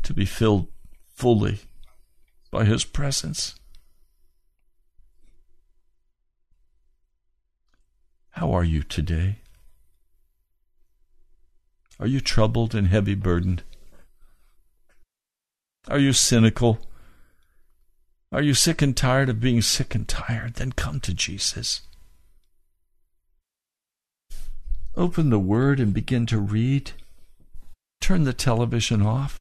to 0.03 0.13
be 0.13 0.25
filled 0.25 0.67
fully 1.15 1.59
by 2.51 2.65
His 2.65 2.83
presence. 2.83 3.55
How 8.31 8.51
are 8.51 8.63
you 8.63 8.83
today? 8.83 9.39
Are 11.99 12.07
you 12.07 12.21
troubled 12.21 12.73
and 12.73 12.87
heavy 12.87 13.15
burdened? 13.15 13.63
Are 15.87 15.99
you 15.99 16.13
cynical? 16.13 16.79
Are 18.31 18.41
you 18.41 18.53
sick 18.53 18.81
and 18.81 18.95
tired 18.95 19.29
of 19.29 19.39
being 19.39 19.61
sick 19.61 19.93
and 19.95 20.07
tired? 20.07 20.55
Then 20.55 20.71
come 20.71 20.99
to 21.01 21.13
Jesus. 21.13 21.81
open 24.99 25.29
the 25.29 25.39
Word 25.39 25.79
and 25.79 25.93
begin 25.93 26.25
to 26.27 26.37
read. 26.37 26.91
Turn 28.01 28.23
the 28.23 28.33
television 28.33 29.01
off. 29.01 29.39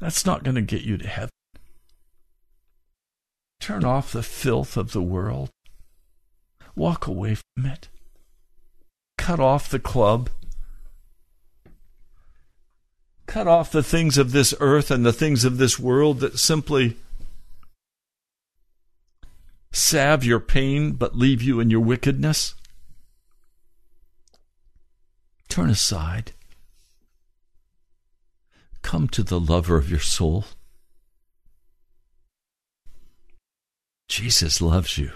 That's 0.00 0.26
not 0.26 0.44
going 0.44 0.56
to 0.56 0.62
get 0.62 0.82
you 0.82 0.98
to 0.98 1.08
heaven. 1.08 1.30
Turn 3.60 3.84
off 3.84 4.12
the 4.12 4.22
filth 4.22 4.76
of 4.76 4.92
the 4.92 5.02
world. 5.02 5.50
Walk 6.76 7.06
away 7.06 7.36
from 7.36 7.66
it. 7.66 7.88
Cut 9.16 9.40
off 9.40 9.70
the 9.70 9.78
club. 9.78 10.28
Cut 13.26 13.46
off 13.46 13.72
the 13.72 13.82
things 13.82 14.18
of 14.18 14.32
this 14.32 14.52
earth 14.60 14.90
and 14.90 15.06
the 15.06 15.12
things 15.12 15.44
of 15.44 15.56
this 15.56 15.78
world 15.78 16.20
that 16.20 16.38
simply 16.38 16.96
salve 19.72 20.24
your 20.24 20.40
pain 20.40 20.92
but 20.92 21.16
leave 21.16 21.40
you 21.40 21.58
in 21.58 21.70
your 21.70 21.80
wickedness. 21.80 22.54
Turn 25.54 25.70
aside. 25.70 26.32
Come 28.82 29.06
to 29.10 29.22
the 29.22 29.38
lover 29.38 29.76
of 29.76 29.88
your 29.88 30.00
soul. 30.00 30.46
Jesus 34.08 34.60
loves 34.60 34.98
you. 34.98 35.12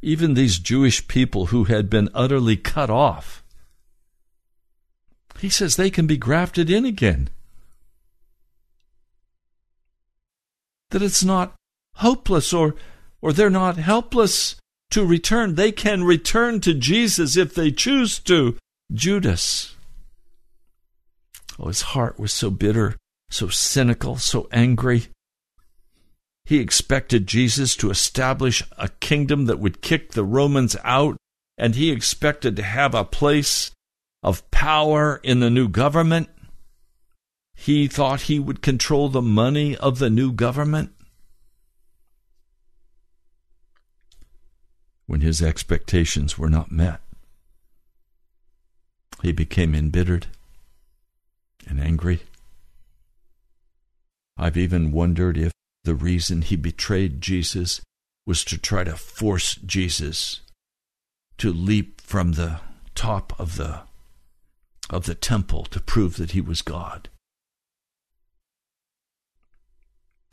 Even 0.00 0.34
these 0.34 0.60
Jewish 0.60 1.08
people 1.08 1.46
who 1.46 1.64
had 1.64 1.90
been 1.90 2.08
utterly 2.14 2.56
cut 2.56 2.88
off, 2.88 3.42
he 5.40 5.48
says 5.48 5.74
they 5.74 5.90
can 5.90 6.06
be 6.06 6.16
grafted 6.16 6.70
in 6.70 6.84
again. 6.84 7.28
That 10.90 11.02
it's 11.02 11.24
not 11.24 11.56
hopeless 11.94 12.52
or, 12.52 12.76
or 13.20 13.32
they're 13.32 13.50
not 13.50 13.76
helpless 13.76 14.54
to 14.90 15.04
return. 15.04 15.54
They 15.54 15.72
can 15.72 16.04
return 16.04 16.60
to 16.60 16.74
Jesus 16.74 17.36
if 17.36 17.54
they 17.54 17.70
choose 17.70 18.18
to. 18.20 18.56
Judas. 18.92 19.74
Oh, 21.58 21.68
his 21.68 21.82
heart 21.82 22.18
was 22.18 22.32
so 22.32 22.50
bitter, 22.50 22.96
so 23.30 23.48
cynical, 23.48 24.16
so 24.16 24.48
angry. 24.52 25.08
He 26.44 26.60
expected 26.60 27.26
Jesus 27.26 27.76
to 27.76 27.90
establish 27.90 28.62
a 28.78 28.88
kingdom 28.88 29.44
that 29.46 29.58
would 29.58 29.82
kick 29.82 30.12
the 30.12 30.24
Romans 30.24 30.76
out, 30.82 31.18
and 31.58 31.74
he 31.74 31.90
expected 31.90 32.56
to 32.56 32.62
have 32.62 32.94
a 32.94 33.04
place 33.04 33.70
of 34.22 34.50
power 34.50 35.20
in 35.22 35.40
the 35.40 35.50
new 35.50 35.68
government. 35.68 36.30
He 37.54 37.88
thought 37.88 38.22
he 38.22 38.38
would 38.38 38.62
control 38.62 39.08
the 39.08 39.20
money 39.20 39.76
of 39.76 39.98
the 39.98 40.08
new 40.08 40.32
government. 40.32 40.92
When 45.08 45.22
his 45.22 45.40
expectations 45.40 46.36
were 46.36 46.50
not 46.50 46.70
met, 46.70 47.00
he 49.22 49.32
became 49.32 49.74
embittered 49.74 50.26
and 51.66 51.80
angry. 51.80 52.24
I've 54.36 54.58
even 54.58 54.92
wondered 54.92 55.38
if 55.38 55.50
the 55.84 55.94
reason 55.94 56.42
he 56.42 56.56
betrayed 56.56 57.22
Jesus 57.22 57.80
was 58.26 58.44
to 58.44 58.58
try 58.58 58.84
to 58.84 58.96
force 58.96 59.54
Jesus 59.54 60.40
to 61.38 61.54
leap 61.54 62.02
from 62.02 62.32
the 62.32 62.60
top 62.94 63.32
of 63.40 63.56
the 63.56 63.80
of 64.90 65.06
the 65.06 65.14
temple 65.14 65.64
to 65.64 65.80
prove 65.80 66.16
that 66.18 66.32
he 66.32 66.42
was 66.42 66.60
God. 66.60 67.08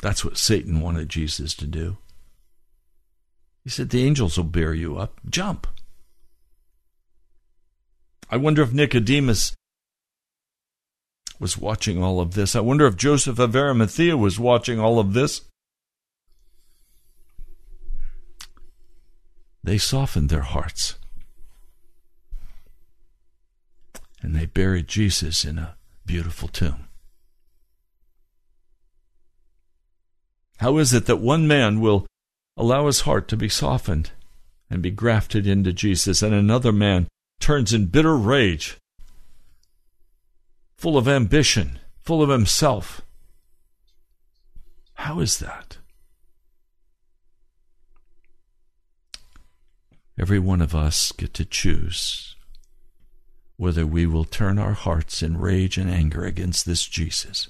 That's 0.01 0.25
what 0.25 0.37
Satan 0.37 0.81
wanted 0.81 1.07
Jesus 1.07 1.55
to 1.55 1.65
do. 1.65 1.97
He 3.65 3.71
said, 3.71 3.89
The 3.89 4.05
angels 4.05 4.37
will 4.37 4.45
bear 4.45 4.75
you 4.75 4.97
up. 4.97 5.19
Jump. 5.27 5.65
I 8.29 8.37
wonder 8.37 8.61
if 8.61 8.71
Nicodemus 8.71 9.55
was 11.39 11.57
watching 11.57 12.01
all 12.01 12.21
of 12.21 12.35
this. 12.35 12.55
I 12.55 12.59
wonder 12.59 12.85
if 12.85 12.95
Joseph 12.95 13.39
of 13.39 13.55
Arimathea 13.55 14.15
was 14.15 14.39
watching 14.39 14.79
all 14.79 14.99
of 14.99 15.13
this. 15.13 15.41
They 19.63 19.79
softened 19.79 20.29
their 20.29 20.41
hearts. 20.41 20.99
And 24.21 24.35
they 24.35 24.45
buried 24.45 24.87
Jesus 24.87 25.43
in 25.43 25.57
a 25.57 25.75
beautiful 26.05 26.47
tomb. 26.47 26.87
How 30.57 30.77
is 30.77 30.93
it 30.93 31.07
that 31.07 31.17
one 31.17 31.47
man 31.47 31.79
will 31.79 32.05
allow 32.57 32.87
his 32.87 33.01
heart 33.01 33.27
to 33.27 33.37
be 33.37 33.49
softened 33.49 34.11
and 34.69 34.81
be 34.81 34.91
grafted 34.91 35.45
into 35.45 35.73
Jesus, 35.73 36.21
and 36.21 36.33
another 36.33 36.71
man 36.71 37.07
turns 37.39 37.73
in 37.73 37.87
bitter 37.87 38.15
rage 38.15 38.77
full 40.77 40.97
of 40.97 41.07
ambition, 41.07 41.79
full 42.01 42.21
of 42.21 42.29
himself. 42.29 43.01
How 44.95 45.19
is 45.19 45.39
that? 45.39 45.77
Every 50.17 50.39
one 50.39 50.61
of 50.61 50.73
us 50.73 51.11
get 51.11 51.33
to 51.33 51.45
choose 51.45 52.35
whether 53.57 53.85
we 53.85 54.05
will 54.05 54.25
turn 54.25 54.59
our 54.59 54.73
hearts 54.73 55.21
in 55.23 55.37
rage 55.37 55.77
and 55.77 55.89
anger 55.89 56.25
against 56.25 56.65
this 56.65 56.85
Jesus, 56.87 57.47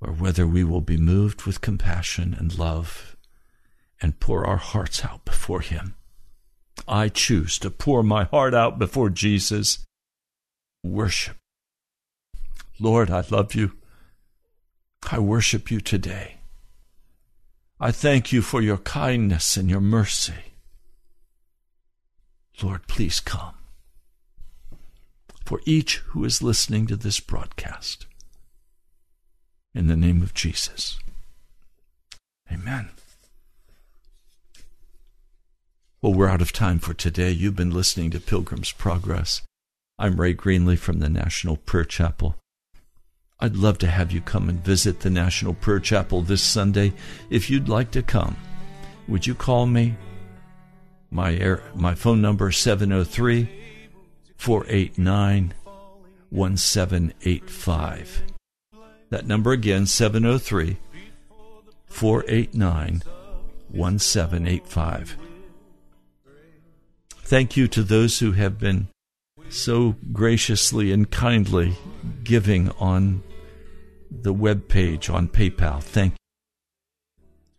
or 0.00 0.12
whether 0.12 0.46
we 0.46 0.64
will 0.64 0.80
be 0.80 0.96
moved 0.96 1.42
with 1.42 1.60
compassion 1.60 2.34
and 2.38 2.58
love 2.58 3.11
and 4.02 4.20
pour 4.20 4.44
our 4.44 4.58
hearts 4.58 5.04
out 5.04 5.24
before 5.24 5.60
Him. 5.60 5.94
I 6.86 7.08
choose 7.08 7.58
to 7.60 7.70
pour 7.70 8.02
my 8.02 8.24
heart 8.24 8.52
out 8.52 8.78
before 8.78 9.08
Jesus. 9.08 9.78
Worship 10.82 11.36
Lord, 12.82 13.12
I 13.12 13.22
love 13.30 13.54
you. 13.54 13.72
I 15.10 15.20
worship 15.20 15.70
you 15.70 15.80
today. 15.80 16.38
I 17.78 17.92
thank 17.92 18.32
you 18.32 18.42
for 18.42 18.60
your 18.60 18.78
kindness 18.78 19.56
and 19.56 19.70
your 19.70 19.80
mercy. 19.80 20.54
Lord, 22.60 22.88
please 22.88 23.20
come. 23.20 23.54
For 25.44 25.60
each 25.64 25.98
who 26.08 26.24
is 26.24 26.42
listening 26.42 26.86
to 26.88 26.96
this 26.96 27.20
broadcast, 27.20 28.06
in 29.74 29.86
the 29.86 29.96
name 29.96 30.22
of 30.22 30.34
Jesus. 30.34 30.98
Amen. 32.50 32.90
Well, 36.02 36.14
we're 36.14 36.28
out 36.28 36.42
of 36.42 36.52
time 36.52 36.80
for 36.80 36.94
today. 36.94 37.30
You've 37.30 37.54
been 37.54 37.70
listening 37.70 38.10
to 38.10 38.18
Pilgrim's 38.18 38.72
Progress. 38.72 39.42
I'm 40.00 40.20
Ray 40.20 40.34
Greenley 40.34 40.76
from 40.76 40.98
the 40.98 41.08
National 41.08 41.56
Prayer 41.56 41.84
Chapel. 41.84 42.34
I'd 43.38 43.54
love 43.54 43.78
to 43.78 43.86
have 43.86 44.10
you 44.10 44.20
come 44.20 44.48
and 44.48 44.64
visit 44.64 44.98
the 44.98 45.10
National 45.10 45.54
Prayer 45.54 45.78
Chapel 45.78 46.22
this 46.22 46.42
Sunday. 46.42 46.92
If 47.30 47.48
you'd 47.48 47.68
like 47.68 47.92
to 47.92 48.02
come, 48.02 48.36
would 49.06 49.28
you 49.28 49.36
call 49.36 49.66
me? 49.66 49.94
My 51.12 51.36
air, 51.36 51.62
my 51.72 51.94
phone 51.94 52.20
number 52.20 52.50
703 52.50 53.48
489 54.38 55.54
1785. 56.30 58.22
That 59.10 59.26
number 59.28 59.52
again 59.52 59.86
703 59.86 60.78
489 61.86 63.02
1785. 63.70 65.16
Thank 67.32 67.56
you 67.56 67.66
to 67.68 67.82
those 67.82 68.18
who 68.18 68.32
have 68.32 68.58
been 68.58 68.88
so 69.48 69.96
graciously 70.12 70.92
and 70.92 71.10
kindly 71.10 71.78
giving 72.22 72.68
on 72.72 73.22
the 74.10 74.34
web 74.34 74.68
page 74.68 75.08
on 75.08 75.28
PayPal. 75.28 75.82
Thank 75.82 76.12
you. 76.12 76.18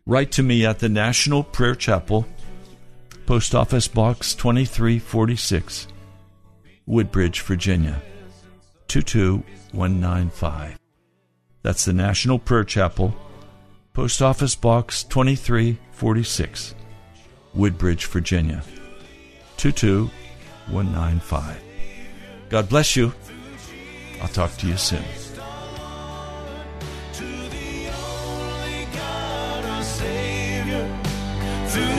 Write 0.06 0.30
to 0.30 0.44
me 0.44 0.64
at 0.64 0.78
the 0.78 0.88
National 0.88 1.42
Prayer 1.42 1.74
Chapel, 1.74 2.24
Post 3.26 3.52
Office 3.52 3.88
Box 3.88 4.32
2346, 4.36 5.88
Woodbridge, 6.86 7.40
Virginia 7.40 8.00
22195. 8.86 10.78
That's 11.62 11.84
the 11.84 11.92
National 11.92 12.38
Prayer 12.38 12.62
Chapel, 12.62 13.16
Post 13.92 14.22
Office 14.22 14.54
Box 14.54 15.02
2346, 15.02 16.76
Woodbridge, 17.54 18.06
Virginia 18.06 18.62
22195. 19.64 21.56
God 22.50 22.68
bless 22.68 22.96
you. 22.96 23.14
I'll 24.20 24.28
talk 24.28 24.54
to 24.58 24.66
you 24.66 24.76
soon. 24.76 25.02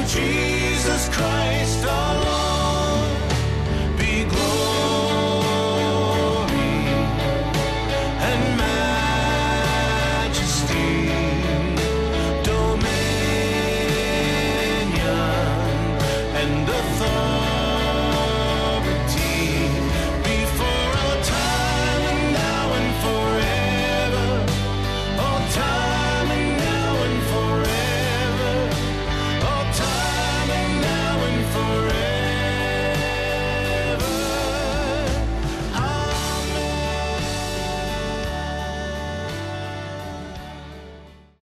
Jesus 0.07 1.09
Christ. 1.09 1.45